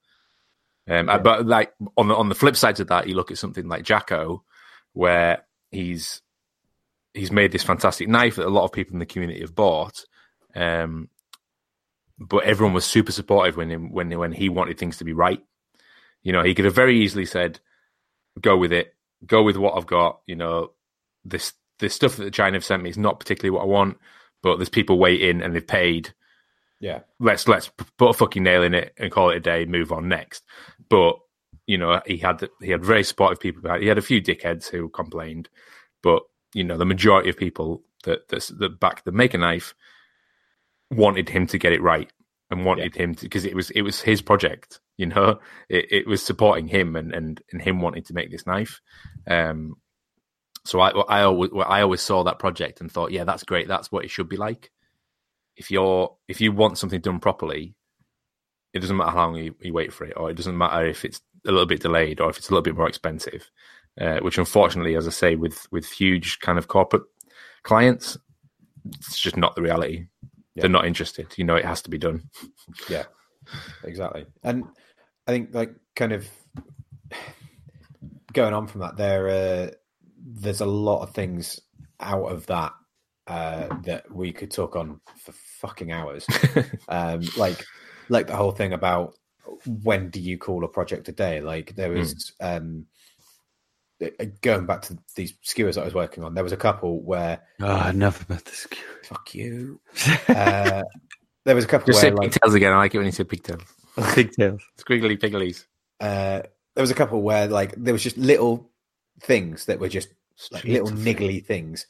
[0.88, 1.18] um, Yeah.
[1.18, 3.84] but like on the on the flip side to that you look at something like
[3.84, 4.44] Jacko
[4.92, 6.20] where he's
[7.14, 10.04] he's made this fantastic knife that a lot of people in the community have bought
[10.54, 11.08] um,
[12.18, 15.40] but everyone was super supportive when him, when when he wanted things to be right.
[16.22, 17.60] You know, he could have very easily said,
[18.40, 18.94] "Go with it,
[19.24, 20.72] go with what I've got." You know,
[21.24, 23.98] this this stuff that China have sent me is not particularly what I want,
[24.42, 26.12] but there's people waiting and they've paid.
[26.80, 27.00] Yeah.
[27.18, 29.64] Let's let's put a fucking nail in it and call it a day.
[29.64, 30.44] Move on next.
[30.88, 31.16] But
[31.66, 33.62] you know, he had he had very supportive people.
[33.62, 35.48] behind- He had a few dickheads who complained,
[36.02, 36.22] but
[36.54, 39.74] you know, the majority of people that that, that back the make a knife
[40.90, 42.10] wanted him to get it right
[42.50, 46.06] and wanted him to because it was it was his project you know it, it
[46.06, 48.80] was supporting him and, and and him wanting to make this knife
[49.26, 49.74] um
[50.68, 53.68] so i i always i always saw that project and thought yeah that's great.
[53.68, 54.70] That's what it should be like.
[55.56, 57.74] If you're if you want something done properly
[58.74, 61.04] it doesn't matter how long you, you wait for it or it doesn't matter if
[61.04, 63.50] it's a little bit delayed or if it's a little bit more expensive
[64.00, 67.02] uh, which unfortunately as i say with with huge kind of corporate
[67.62, 68.18] clients
[68.96, 70.06] it's just not the reality.
[70.54, 70.62] Yeah.
[70.62, 71.32] they're not interested.
[71.36, 72.28] You know it has to be done.
[72.90, 73.04] Yeah,
[73.82, 74.26] exactly.
[74.42, 74.64] And
[75.26, 76.28] I think like kind of
[78.34, 79.70] going on from that, there uh,
[80.24, 81.60] there's a lot of things
[82.00, 82.72] out of that
[83.26, 86.26] uh, that we could talk on for fucking hours.
[86.88, 87.64] um, like
[88.08, 89.14] like the whole thing about
[89.82, 91.40] when do you call a project a day?
[91.40, 92.86] Like there was um,
[94.02, 96.34] uh, going back to these skewers I was working on.
[96.34, 98.66] There was a couple where Ah, enough about this.
[99.04, 99.80] fuck you.
[100.28, 100.82] Uh,
[101.44, 103.12] there was a couple just say where like pigtails again i like it when you
[103.12, 103.62] say pigtails
[104.12, 104.60] Pigtails.
[104.78, 105.64] squiggly pigglies
[105.98, 106.42] uh,
[106.74, 108.70] there was a couple where like there was just little
[109.20, 110.08] things that were just
[110.50, 111.86] like little niggly things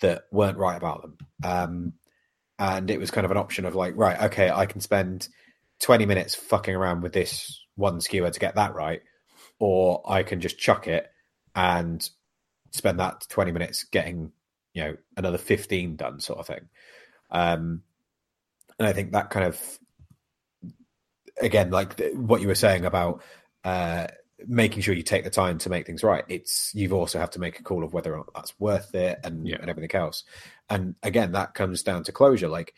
[0.00, 1.18] that weren't right about them.
[1.44, 1.92] Um,
[2.58, 5.28] and it was kind of an option of like, right, okay, I can spend
[5.80, 9.02] 20 minutes fucking around with this one skewer to get that right,
[9.58, 11.10] or I can just chuck it
[11.54, 12.08] and
[12.70, 14.32] spend that 20 minutes getting,
[14.74, 16.68] you know, another 15 done, sort of thing.
[17.30, 17.82] Um,
[18.78, 19.78] and I think that kind of,
[21.40, 23.22] again, like the, what you were saying about
[23.64, 24.06] uh,
[24.46, 26.24] making sure you take the time to make things right.
[26.28, 29.18] It's you've also have to make a call of whether or not that's worth it
[29.24, 29.56] and, Yeah.
[29.60, 30.24] and everything else.
[30.68, 32.48] And again, that comes down to closure.
[32.48, 32.74] Like,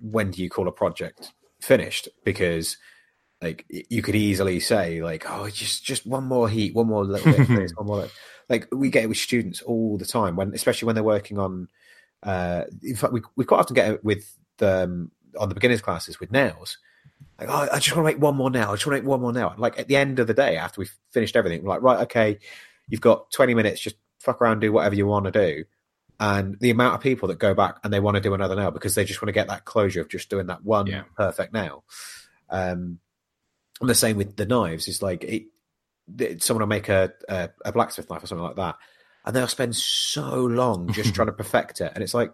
[0.00, 2.08] when do you call a project finished?
[2.24, 2.76] Because
[3.42, 7.32] like you could easily say like, oh, just just one more heat, one more little
[7.32, 8.08] bit, this, one more.
[8.48, 11.68] Like we get it with students all the time when, especially when they're working on.
[12.22, 15.82] Uh, in fact, we we quite often get it with the um, on the beginners
[15.82, 16.78] classes with nails.
[17.38, 18.68] Like, oh, I just want to make one more nail.
[18.70, 19.54] I just want to make one more nail.
[19.58, 22.38] Like at the end of the day, after we've finished everything, we're like, right, okay,
[22.88, 25.64] you've got 20 minutes, just fuck around, do whatever you want to do.
[26.20, 28.70] And the amount of people that go back and they want to do another nail
[28.70, 31.02] because they just want to get that closure of just doing that one Yeah.
[31.16, 31.84] perfect nail.
[32.48, 33.00] Um,
[33.80, 34.86] And the same with the knives.
[34.86, 35.46] It's like it,
[36.18, 38.76] it- someone will make a, a a blacksmith knife or something like that,
[39.26, 41.90] and they'll spend so long just trying to perfect it.
[41.94, 42.32] And it's like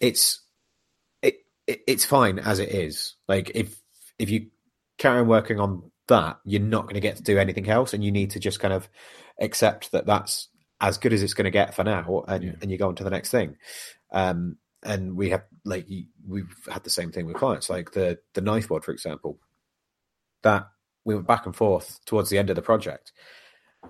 [0.00, 0.40] it's
[1.22, 3.14] it, it it's fine as it is.
[3.26, 3.81] Like if
[4.18, 4.48] if you
[4.98, 8.04] carry on working on that, you're not going to get to do anything else, and
[8.04, 8.88] you need to just kind of
[9.40, 10.48] accept that that's
[10.80, 12.52] as good as it's going to get for now, and Yeah.
[12.60, 13.56] and you go on to the next thing.
[14.10, 15.86] Um, and we have like
[16.26, 19.38] we've had the same thing with clients, like the the knife board, for example.
[20.42, 20.68] That
[21.04, 23.12] we went back and forth towards the end of the project,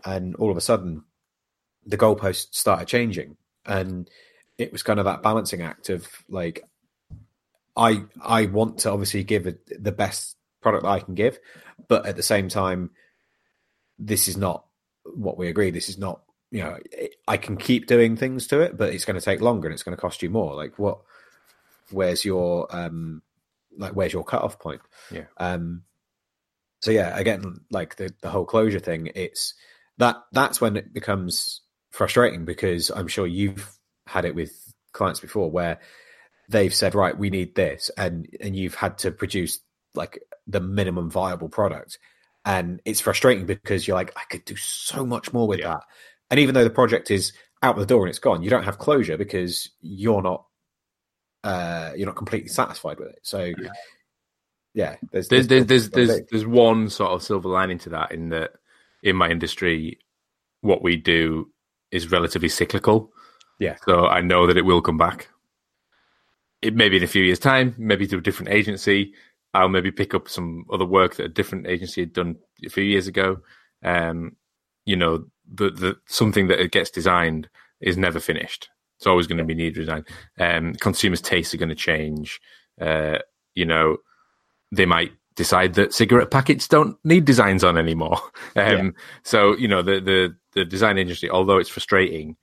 [0.05, 1.05] and all of a sudden,
[1.87, 4.09] the goalposts started changing, and
[4.59, 6.63] it was kind of that balancing act of like,
[7.77, 11.39] I I want to obviously give it the best product that I can give,
[11.89, 12.91] but at the same time,
[13.99, 14.65] this is not
[15.05, 15.71] what we agree.
[15.71, 16.79] This is not you know
[17.27, 19.83] I can keep doing things to it, but it's going to take longer and it's
[19.83, 20.55] going to cost you more.
[20.55, 21.01] Like what?
[21.91, 23.23] Where's your um
[23.77, 24.81] like where's your cutoff point?
[25.11, 25.25] Yeah.
[25.39, 25.83] Um.
[26.81, 29.55] So yeah, again, like the the whole closure thing, it's
[29.99, 31.61] that that's when it becomes
[31.91, 35.79] frustrating because I'm sure you've had it with clients before where
[36.53, 39.61] they've said, right, we need this, and and you've had to produce
[39.95, 41.99] like the minimum viable product,
[42.45, 45.69] and it's frustrating because you're like, I could do so much more with Yeah.
[45.75, 45.83] that,
[46.31, 47.33] and even though the project is
[47.63, 50.45] out the door and it's gone, you don't have closure because you're not
[51.45, 53.19] uh you're not completely satisfied with it.
[53.23, 53.53] So
[54.75, 58.13] yeah, there's there's there's there's gotta there's, there's one sort of silver lining to that
[58.13, 58.53] in that
[59.03, 59.99] in my industry
[60.61, 61.51] what we do
[61.91, 63.11] is relatively cyclical
[63.59, 63.77] Yeah.
[63.85, 65.29] so i know that it will come back
[66.63, 69.13] it maybe in a few years time maybe to a different agency.
[69.55, 72.85] I'll maybe pick up some other work that a different agency had done a few
[72.85, 73.39] years ago.
[73.85, 74.37] Um
[74.85, 77.49] you know the the something that gets designed
[77.81, 78.69] is never finished.
[78.99, 80.05] It's always going to be need design.
[80.39, 82.41] Um consumers tastes are going to change.
[82.81, 83.19] Uh
[83.55, 83.99] you know
[84.71, 88.19] they might decide that cigarette packets don't need designs on anymore.
[88.57, 92.37] Um, So you know the the the design industry, although it's frustrating,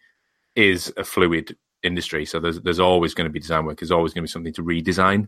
[0.56, 2.26] is a fluid industry.
[2.26, 3.80] So there's there's always going to be design work.
[3.80, 5.28] There's always going to be something to redesign.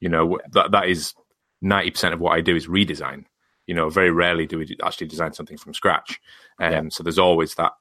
[0.00, 1.14] You know that that is
[1.60, 3.24] ninety percent of what I do is redesign.
[3.66, 6.20] You know, very rarely do we actually design something from scratch.
[6.58, 6.82] Um, Yeah.
[6.90, 7.72] So there's always that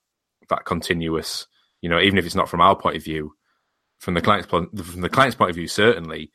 [0.49, 1.47] that continuous.
[1.81, 3.33] You know, even if it's not from our point of view,
[3.99, 6.31] from the client's point from the client's point of view, certainly,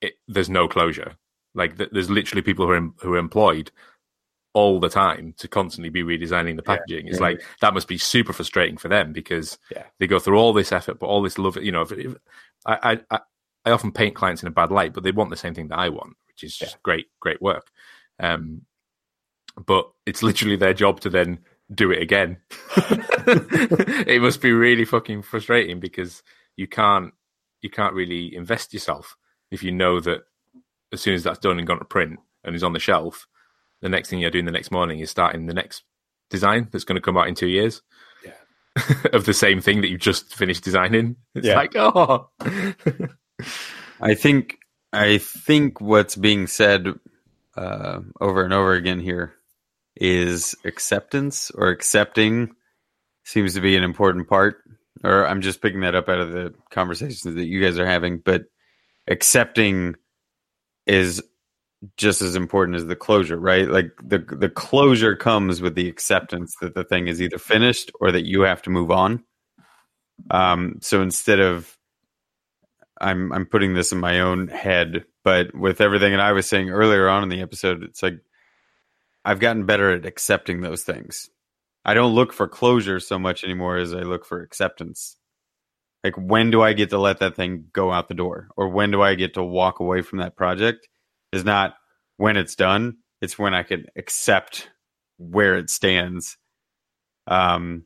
[0.00, 1.16] it, there's no closure.
[1.54, 3.70] Like th- there's literally people who are em- who are employed
[4.54, 6.76] all the time to constantly be redesigning the Yeah.
[6.76, 7.08] packaging.
[7.08, 7.22] It's Yeah.
[7.24, 9.84] like that must be super frustrating for them because Yeah.
[9.98, 11.56] they go through all this effort, but all this love.
[11.56, 12.14] You know, if, if,
[12.64, 13.20] I, I I
[13.66, 15.78] I often paint clients in a bad light, but they want the same thing that
[15.78, 17.66] I want, which is just great great work.
[18.20, 18.62] Um,
[19.66, 21.40] but it's literally their job to then
[21.74, 22.38] do it again.
[23.26, 26.22] it must be really fucking frustrating because
[26.56, 27.12] you can't
[27.60, 29.16] you can't really invest yourself
[29.50, 30.22] if you know that
[30.92, 33.26] as soon as that's done and gone to print and is on the shelf,
[33.84, 35.82] the next thing you're doing the next morning is starting the next
[36.30, 37.82] design that's going to come out in two years.
[39.12, 41.14] of the same thing that you just finished designing.
[41.36, 41.54] It's Yeah.
[41.54, 42.28] like, oh,
[44.00, 44.56] I think
[44.92, 46.88] I think what's being said
[47.56, 49.34] uh, over and over again here
[49.94, 52.56] is acceptance or accepting
[53.22, 54.56] seems to be an important part.
[55.04, 58.18] Or I'm just picking that up out of the conversations that you guys are having,
[58.18, 58.46] but
[59.06, 59.94] accepting
[60.86, 61.22] is
[61.96, 63.68] just as important as the closure, right?
[63.68, 68.12] Like the the closure comes with the acceptance that the thing is either finished or
[68.12, 69.24] that you have to move on.
[70.30, 71.76] Um, so instead of
[73.00, 76.70] I'm I'm putting this in my own head, but with everything that I was saying
[76.70, 78.20] earlier on in the episode, it's like
[79.24, 81.30] I've gotten better at accepting those things.
[81.84, 85.16] I don't look for closure so much anymore as I look for acceptance.
[86.02, 88.48] Like when do I get to let that thing go out the door?
[88.56, 90.88] Or when do I get to walk away from that project?
[91.34, 91.74] Is not
[92.16, 94.68] when it's done, it's when I can accept
[95.18, 96.36] where it stands.
[97.26, 97.84] Um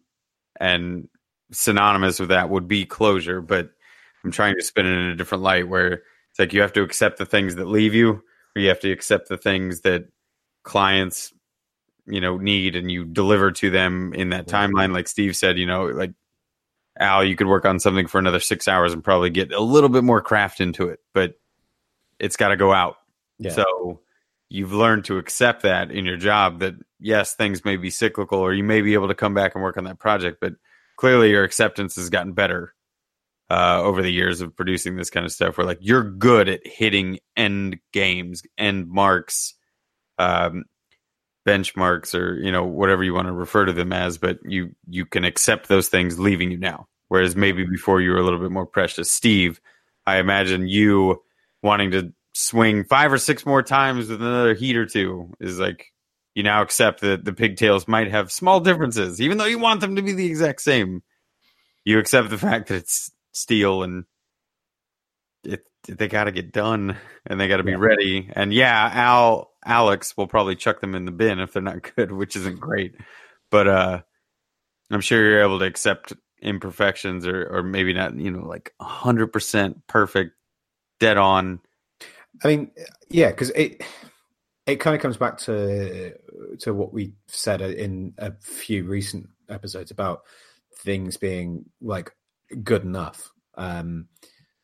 [0.61, 1.09] and
[1.53, 3.71] synonymous with that would be closure, but
[4.25, 6.83] I'm trying to spin it in a different light where it's like you have to
[6.83, 8.23] accept the things that leave you,
[8.55, 10.07] or you have to accept the things that
[10.65, 11.33] clients,
[12.07, 14.93] you know, need and you deliver to them in that timeline.
[14.93, 16.13] Like Steve said, you know, like
[16.99, 19.89] Al, you could work on something for another six hours and probably get a little
[19.89, 21.35] bit more craft into it, but
[22.19, 22.97] it's got to go out.
[23.39, 23.51] Yeah.
[23.51, 24.01] So
[24.49, 28.53] you've learned to accept that in your job that yes, things may be cyclical or
[28.53, 30.55] you may be able to come back and work on that project, but
[30.97, 32.75] clearly your acceptance has gotten better
[33.51, 36.67] uh, over the years of producing this kind of stuff where like you're good at
[36.67, 39.55] hitting end games, end marks,
[40.19, 40.65] um,
[41.47, 45.07] benchmarks, or you know whatever you want to refer to them as, but you you
[45.07, 46.87] can accept those things leaving you now.
[47.09, 49.11] Whereas maybe before you were a little bit more precious.
[49.11, 49.61] Steve,
[50.07, 51.23] I imagine you
[51.63, 55.87] wanting to swing five or six more times with another heat or two is like
[56.35, 59.97] you now accept that the pigtails might have small differences, even though you want them
[59.97, 61.03] to be the exact same.
[61.85, 64.05] You accept the fact that it's steel and
[65.43, 67.79] it they got to get done and they got to be Yeah.
[67.79, 68.31] ready.
[68.33, 72.13] And yeah, Al Alex will probably chuck them in the bin if they're not good,
[72.13, 72.95] which isn't great.
[73.51, 74.03] But uh
[74.91, 79.83] I'm sure you're able to accept imperfections or or maybe not, you know, like 100%
[79.89, 80.33] perfect
[81.01, 81.61] dead on.
[82.43, 82.71] I mean,
[83.09, 83.83] yeah, because it
[84.67, 86.15] it kind of comes back to
[86.61, 90.23] to what we said in a few recent episodes about
[90.77, 92.13] things being like
[92.63, 93.33] good enough.
[93.55, 94.09] Um,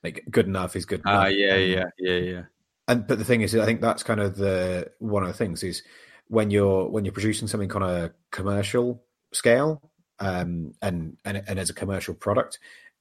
[0.02, 1.02] like good enough is good.
[1.06, 1.38] Ah, enough.
[1.38, 2.42] yeah, yeah, yeah, yeah.
[2.86, 5.62] and but the thing is, I think that's kind of the one of the things
[5.62, 5.82] is
[6.28, 9.02] when you're when you're producing something on a commercial
[9.32, 12.58] scale, um, and and and as a commercial product,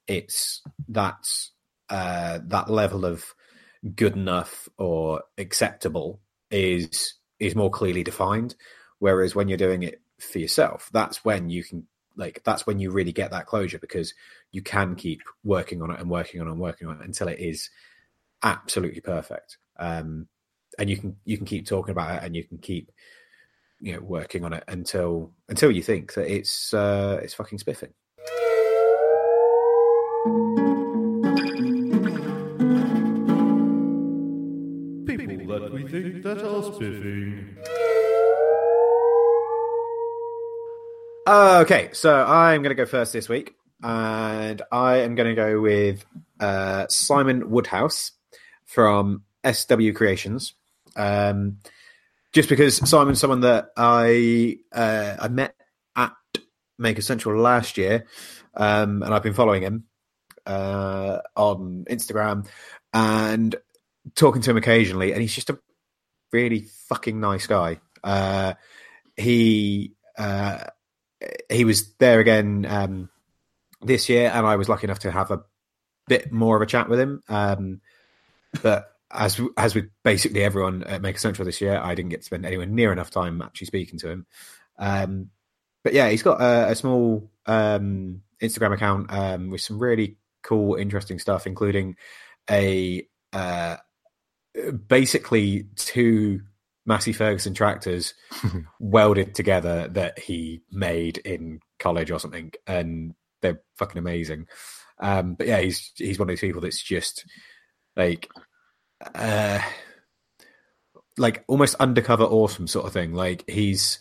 [0.08, 1.52] it's that's
[1.90, 3.36] uh, that level of
[3.96, 6.22] good enough or acceptable
[6.52, 8.56] is is more clearly defined.
[9.00, 12.92] Whereas when you're doing it for yourself, that's when you can like that's when you
[12.92, 14.14] really get that closure because
[14.52, 17.28] you can keep working on it and working on it and working on it until
[17.28, 17.70] it is
[18.44, 19.58] absolutely perfect.
[19.78, 20.28] Um,
[20.78, 22.92] and you can you can keep talking about it and you can keep
[23.80, 27.94] you know working on it until until you think that it's uh, it's fucking spiffing.
[37.14, 37.58] Spiffing.
[41.28, 45.62] Okay, so I'm going to go first this week, and I am going to go
[45.62, 46.06] with
[46.40, 48.12] uh, Simon Woodhouse
[48.66, 50.54] from SW Creations.
[50.96, 51.60] Um,
[52.34, 55.56] just because Simon's someone that I uh, I met
[55.96, 56.14] at
[56.78, 58.06] Maker Central last year,
[58.56, 59.86] um, and I've been following him
[60.46, 62.48] uh, on Instagram
[62.92, 63.56] and
[64.16, 65.60] talking to him occasionally, and he's just a
[66.34, 67.80] really fucking nice guy.
[68.04, 68.54] Uh,
[69.16, 70.66] he uh,
[71.50, 73.10] he was there again um,
[73.82, 75.44] this year, and I was lucky enough to have a
[76.08, 77.22] bit more of a chat with him.
[77.30, 77.82] Um,
[78.62, 82.26] but as as with basically everyone at Maker Central this year, I didn't get to
[82.26, 84.26] spend anywhere near enough time actually speaking to him.
[84.78, 85.30] Um,
[85.84, 90.76] but yeah, he's got a, a small um, Instagram account um, with some really cool,
[90.76, 91.96] interesting stuff, including
[92.50, 93.78] a uh,
[94.88, 96.42] basically two
[96.86, 98.14] Massey Ferguson tractors
[98.80, 104.48] welded together that he made in college or something, and they're fucking amazing.
[105.00, 107.26] Um, but yeah, he's he's one of these people that's just
[107.96, 108.28] like
[109.16, 109.60] uh
[111.18, 113.14] like almost undercover awesome sort of thing.
[113.14, 114.00] Like he's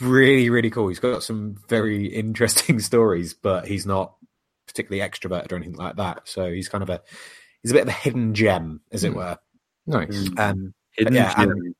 [0.00, 0.88] really really cool.
[0.88, 4.14] He's got some very interesting stories, but he's not
[4.66, 6.22] particularly extroverted or anything like that.
[6.28, 7.02] So he's kind of a
[7.62, 9.18] he's a bit of a hidden gem, as it Hmm.
[9.18, 9.38] were.
[9.86, 10.30] Nice.
[10.36, 11.74] Um, Hidden yeah, and,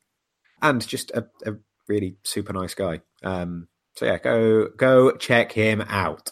[0.62, 1.54] and just a, a
[1.88, 3.00] really super nice guy.
[3.22, 6.30] Um, so yeah, go go check him out.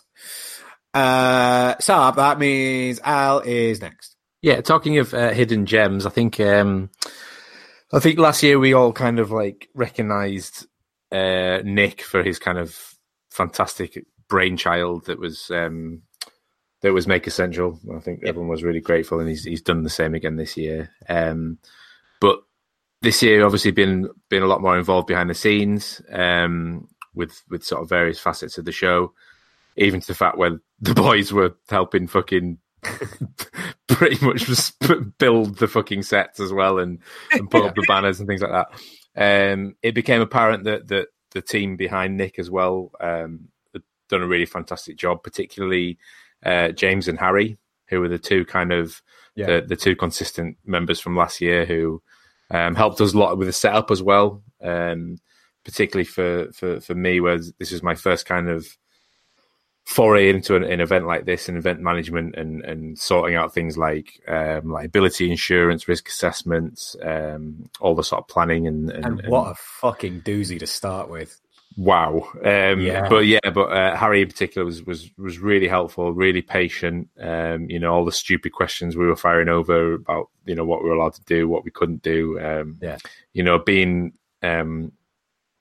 [0.94, 4.16] Uh, so that means Al is next.
[4.40, 6.90] Yeah, talking of uh, hidden gems, I think um,
[7.92, 10.66] I think last year we all kind of like recognized
[11.10, 12.94] uh, Nick for his kind of
[13.30, 16.02] fantastic brainchild that was um,
[16.82, 17.80] that was Maker Central.
[17.94, 20.90] I think everyone was really grateful, and he's he's done the same again this year.
[21.08, 21.58] Um,
[22.20, 22.40] but
[23.02, 27.64] this year, obviously, been been a lot more involved behind the scenes um, with with
[27.64, 29.12] sort of various facets of the show,
[29.76, 32.58] even to the fact where the boys were helping fucking
[33.88, 34.46] pretty much
[35.18, 37.00] build the fucking sets as well and,
[37.32, 39.52] and put up the banners and things like that.
[39.52, 44.22] Um, it became apparent that that the team behind Nick as well um, had done
[44.22, 45.98] a really fantastic job, particularly
[46.44, 47.58] uh, James and Harry,
[47.88, 49.02] who were the two kind of
[49.34, 49.46] Yeah.
[49.46, 52.02] the, the two consistent members from last year who
[52.50, 54.42] um, helped us a lot with the setup as well.
[54.62, 55.18] Um,
[55.64, 58.66] particularly for, for, for me, where this is my first kind of
[59.84, 63.76] foray into an, an event like this and event management and, and sorting out things
[63.76, 69.28] like um, liability insurance, risk assessments, um, all the sort of planning and, and, And
[69.28, 71.38] what a fucking doozy to start with.
[71.76, 72.28] Wow.
[72.44, 73.08] Um, Yeah.
[73.08, 77.08] But yeah, but uh, Harry in particular was, was, was really helpful, really patient.
[77.20, 80.82] Um, you know, all the stupid questions we were firing over about, you know, what
[80.82, 82.38] we were allowed to do, what we couldn't do.
[82.40, 82.98] Um, Yeah.
[83.32, 84.12] You know, being
[84.42, 84.92] um,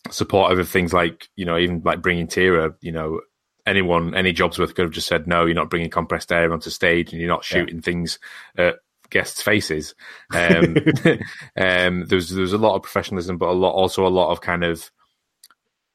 [0.10, 3.22] supportive of things like, you know, even like bringing Tira, you know,
[3.66, 7.12] anyone, any Jobsworth could have just said, no, you're not bringing compressed air onto stage
[7.12, 7.60] and you're not Yeah.
[7.60, 8.18] shooting things
[8.58, 8.78] at
[9.10, 9.94] guests' faces.
[10.34, 10.76] Um,
[11.58, 14.32] um, there was there was a lot of professionalism, but a lot also a lot
[14.32, 14.90] of kind of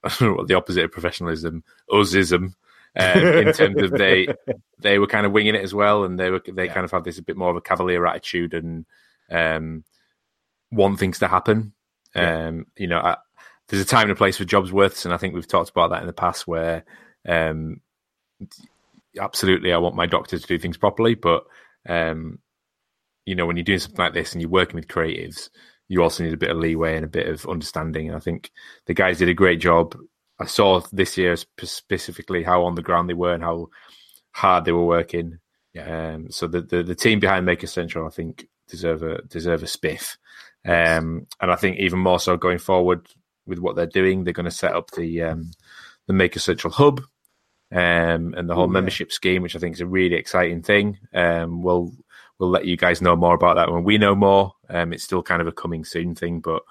[0.05, 2.55] I don't know what the opposite of professionalism, usism,
[2.97, 4.29] um, in terms of they
[4.81, 6.75] they were kind of winging it as well, and they were they Yeah.
[6.75, 8.85] kind of had this a bit more of a cavalier attitude and
[9.31, 9.85] um,
[10.71, 11.73] want things to happen.
[12.15, 12.49] Yeah.
[12.49, 13.17] Um, you know, I,
[13.69, 15.91] there's a time and a place for jobs worths, and I think we've talked about
[15.91, 16.47] that in the past.
[16.47, 16.85] Where,
[17.27, 17.81] um,
[19.19, 21.45] absolutely, I want my doctor to do things properly, but
[21.89, 22.39] um,
[23.25, 25.49] you know, when you're doing something like this and you're working with creatives,
[25.93, 28.09] you also need a bit of leeway and a bit of understanding.
[28.09, 28.51] And I think
[28.86, 29.95] the guys did a great job.
[30.40, 33.68] I saw this year specifically how on the ground they were and how
[34.30, 35.38] hard they were working.
[35.74, 36.14] Yeah.
[36.14, 39.66] Um, so the, the the team behind Maker Central, I think, deserve a deserve a
[39.66, 40.16] spiff.
[40.64, 43.07] Um, and I think even more so going forward
[43.47, 45.51] with what they're doing, they're going to set up the um,
[46.07, 47.01] the Maker Central hub
[47.70, 48.80] um, and the whole Ooh, yeah.
[48.80, 50.99] membership scheme, which I think is a really exciting thing.
[51.12, 51.93] Um, we'll
[52.43, 54.53] we'll let you guys know more about that when we know more.
[54.68, 56.62] Um, it's still kind of a coming soon thing, but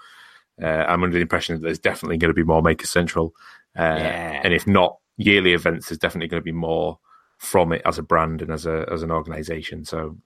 [0.62, 3.34] uh, I'm under the impression that there's definitely going to be more Maker Central,
[3.78, 4.42] uh, Yeah.
[4.44, 7.00] and if not yearly events, there's definitely going to be more
[7.38, 9.86] from it as a brand and as a as an organization.
[9.86, 10.18] So,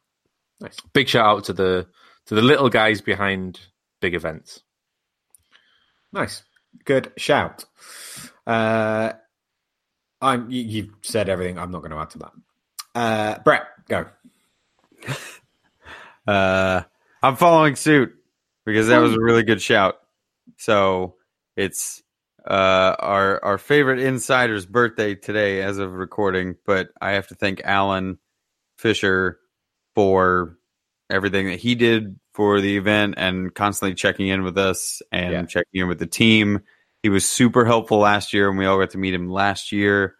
[0.59, 0.77] Nice.
[0.93, 1.87] big shout out to the
[2.25, 3.59] to the little guys behind
[4.01, 4.63] big events.
[6.11, 6.43] Nice.
[6.85, 7.65] Good shout.
[8.47, 9.13] Uh,
[10.21, 10.49] I'm.
[10.49, 11.59] You, you've said everything.
[11.59, 12.31] I'm not going to add to that.
[12.95, 14.07] Uh, Brett, go.
[16.27, 16.81] Uh,
[17.21, 18.13] I'm following suit
[18.65, 19.95] because that was a really good shout.
[20.57, 21.15] So
[21.55, 22.01] it's
[22.47, 26.55] uh, our our favorite insider's birthday today, as of recording.
[26.65, 28.19] But I have to thank Alan
[28.77, 29.39] Fisher
[29.95, 30.57] for
[31.09, 35.45] everything that he did for the event and constantly checking in with us and Yeah.
[35.45, 36.61] checking in with the team.
[37.03, 40.15] He was super helpful last year, and we all got to meet him last year.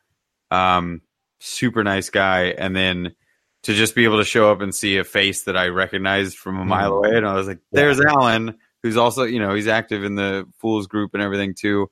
[0.52, 1.02] Um,
[1.40, 3.16] super nice guy, and then
[3.66, 6.60] to just be able to show up and see a face that I recognized from
[6.60, 10.04] a mile away, and I was like, "There's Alan." Who's also, you know, he's active
[10.04, 11.90] in the Fools group and everything too.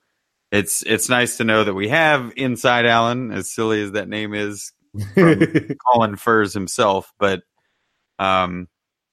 [0.52, 4.36] It's it's nice to know that we have inside Alan, as silly as that name
[4.36, 4.72] is,
[5.16, 7.42] Colin Furs himself, but
[8.20, 8.68] um,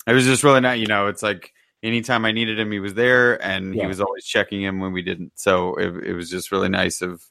[0.06, 0.78] it was just really not.
[0.78, 4.26] You know, it's like anytime I needed him, he was there, and he was always
[4.26, 5.32] checking in when we didn't.
[5.36, 7.24] So it, it was just really nice of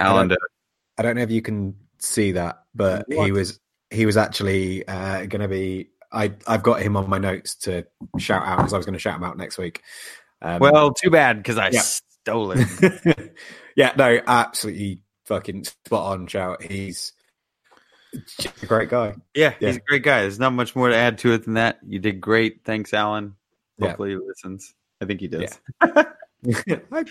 [0.00, 0.38] Alan to.
[0.98, 3.60] I don't know if you can see that, but he was
[3.90, 5.90] he was actually uh, going to be.
[6.10, 7.84] I I've got him on my notes to
[8.18, 9.82] shout out because I was going to shout him out next week.
[10.40, 11.80] Um, Well, too bad because I Yeah.
[11.82, 13.34] stole it.
[13.76, 16.62] yeah, no, absolutely fucking spot on shout.
[16.62, 17.12] He's
[18.62, 19.14] a great guy.
[19.34, 19.68] yeah, Yeah.
[19.68, 20.22] he's a great guy.
[20.22, 21.78] There's not much more to add to it than that.
[21.86, 22.64] You did great.
[22.64, 23.34] Thanks, Alan.
[23.78, 23.88] Yeah.
[23.88, 24.74] Hopefully he listens.
[25.00, 25.60] I think he does.
[25.80, 26.06] I,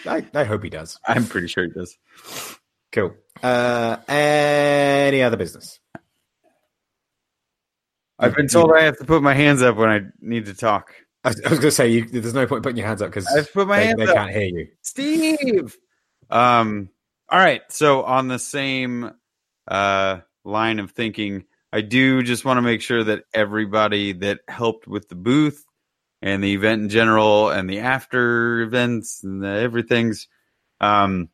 [0.07, 0.99] I, I hope he does.
[1.07, 1.97] I'm pretty sure he does.
[2.91, 3.13] Cool.
[3.43, 5.79] Uh, any other business?
[8.19, 10.93] I've been told I have to put my hands up when I need to talk.
[11.23, 13.51] I was, going to say you, there's no point putting your hands up because I've
[13.51, 14.67] put my they, they can't hear you.
[14.81, 15.77] Steve.
[16.29, 16.89] Um.
[17.29, 17.61] All right.
[17.69, 19.11] So on the same
[19.67, 24.87] uh, line of thinking, I do just want to make sure that everybody that helped
[24.87, 25.65] with the booth
[26.21, 30.27] and the event in general and the after events and the everything's.
[30.79, 31.29] Um,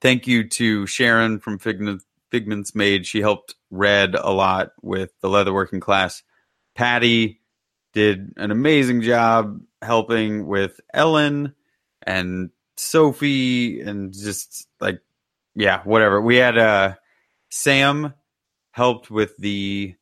[0.00, 3.06] thank you to Sharon from Figment, Figments Made.
[3.06, 6.22] She helped Red a lot with the leatherworking class.
[6.74, 7.40] Patty
[7.92, 11.54] did an amazing job helping with Ellen
[12.02, 15.00] and Sophie and just like
[15.54, 16.20] yeah, whatever.
[16.20, 16.94] We had uh
[17.50, 18.14] Sam
[18.70, 19.94] helped with the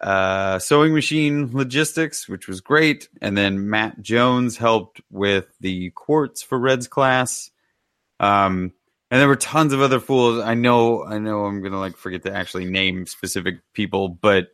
[0.00, 6.42] uh sewing machine logistics, which was great, and then Matt Jones helped with the quartz
[6.42, 7.50] for Red's class.
[8.20, 8.72] Um
[9.12, 10.42] and there were tons of other fools.
[10.42, 14.48] I know I know I'm going to like forget to actually name specific people, but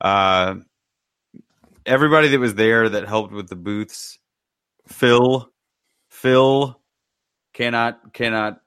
[0.00, 0.54] uh
[1.84, 4.18] everybody that was there that helped with the booths
[4.88, 5.46] Phil
[6.08, 6.80] Phil
[7.52, 8.62] cannot cannot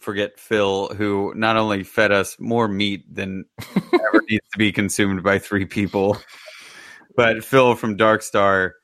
[0.00, 3.44] forget Phil, who not only fed us more meat than
[3.76, 6.18] ever needs to be consumed by three people,
[7.14, 8.74] but Phil from Dark Star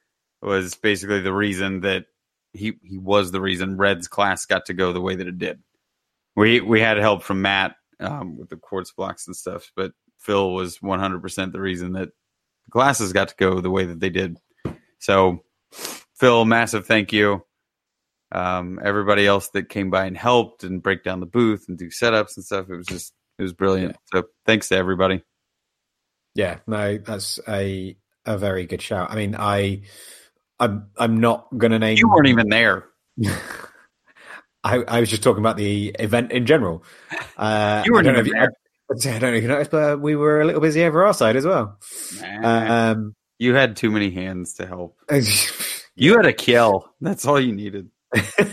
[0.41, 2.05] was basically the reason that
[2.53, 5.59] he he was the reason Red's class got to go the way that it did.
[6.37, 10.53] We we had help from Matt um, with the quartz blocks and stuff, but Phil
[10.53, 12.09] was 100% the reason that
[12.65, 14.39] the classes got to go the way that they did.
[14.99, 15.45] So,
[16.15, 17.45] Phil, massive thank you
[18.33, 21.89] um, everybody else that came by and helped and break down the booth and do
[21.89, 22.71] setups and stuff.
[22.71, 23.97] It was just it was brilliant.
[24.13, 25.23] So thanks to everybody.
[26.35, 29.11] Yeah, no, that's a a very good shout.
[29.11, 29.83] I mean, I
[30.59, 31.99] I'm I'm not going to name.
[31.99, 32.87] You weren't even there.
[34.65, 36.85] I, I was just talking about the event in general.
[37.37, 38.45] Uh, You weren't I don't know if you- I,
[39.17, 41.35] I don't know if you noticed, but we were a little busy over our side
[41.37, 41.79] as well.
[42.21, 44.97] Nah, Um, you had too many hands to help.
[45.95, 46.89] You had a kill.
[47.03, 47.91] That's all you needed.
[48.17, 48.49] uh,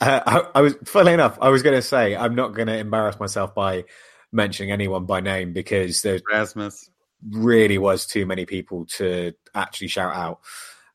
[0.00, 3.20] I, I was, funnily enough, I was going to say I'm not going to embarrass
[3.20, 3.84] myself by
[4.32, 6.90] mentioning anyone by name because there Rasmus.
[7.30, 10.40] really was too many people to actually shout out.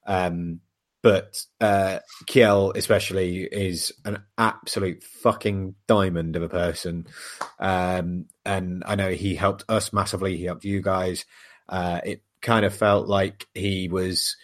[0.05, 0.59] Um,
[1.03, 7.07] but uh, Kiel, especially, is an absolute fucking diamond of a person.
[7.59, 10.37] Um, and I know he helped us massively.
[10.37, 11.25] He helped you guys.
[11.67, 14.35] Uh, it kind of felt like he was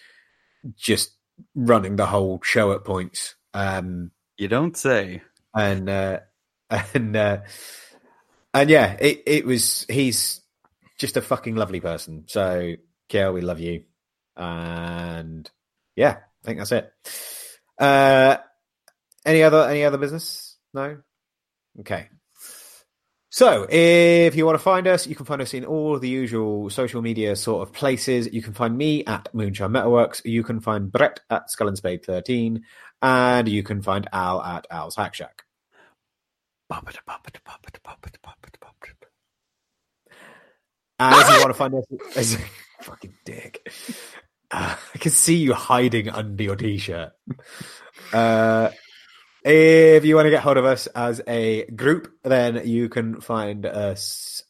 [0.76, 1.12] just
[1.54, 3.36] running the whole show at points.
[3.54, 5.22] Um, You don't say.
[5.54, 6.20] and uh,
[6.94, 7.38] and uh,
[8.54, 9.86] and yeah, it it was.
[9.88, 10.40] He's
[10.98, 12.24] just a fucking lovely person.
[12.26, 12.74] So,
[13.08, 13.84] Kiel, we love you.
[14.36, 15.48] And
[15.96, 16.92] yeah, I think that's it.
[17.78, 18.36] Uh,
[19.24, 20.56] any other any other business?
[20.72, 20.98] No.
[21.80, 22.08] Okay.
[23.30, 26.70] So, if you want to find us, you can find us in all the usual
[26.70, 28.32] social media sort of places.
[28.32, 30.24] You can find me at Moonshine Metalworks.
[30.24, 32.64] You can find Brett at Skull and Spade 13.
[33.02, 35.44] And you can find Al at Al's Hack Shack.
[40.98, 41.84] And if you want to find us,
[42.16, 42.38] as
[42.82, 43.70] fucking dick,
[44.50, 47.12] uh, I can see you hiding under your t-shirt.
[48.12, 48.70] Uh,
[49.44, 53.66] if you want to get hold of us as a group, then you can find
[53.66, 54.42] us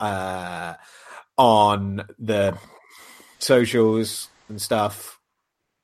[0.00, 0.74] uh,
[1.36, 2.58] on the
[3.38, 5.18] socials and stuff.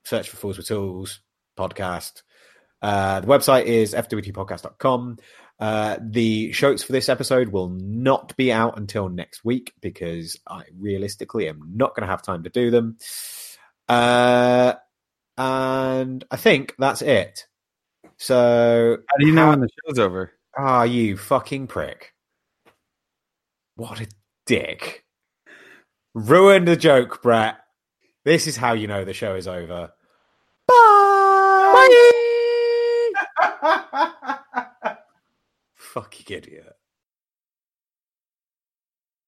[0.04, 1.20] Search for Fools with Tools
[1.58, 2.22] podcast.
[2.82, 5.18] Uh, the website is fwtpodcast.com.
[5.58, 10.64] Uh, the shows for this episode will not be out until next week because I
[10.78, 12.96] realistically am not going to have time to do them.
[13.90, 14.74] Uh,
[15.36, 17.46] and I think that's it.
[18.18, 20.32] So, How do you know How- when the show's over?
[20.56, 22.14] ah, you fucking prick.
[23.76, 24.06] What a
[24.46, 25.04] dick.
[26.14, 27.58] Ruined the joke, Brett.
[28.24, 29.92] This is how you know the show is over.
[30.68, 32.00] Bye.
[35.74, 36.76] Fucking idiot.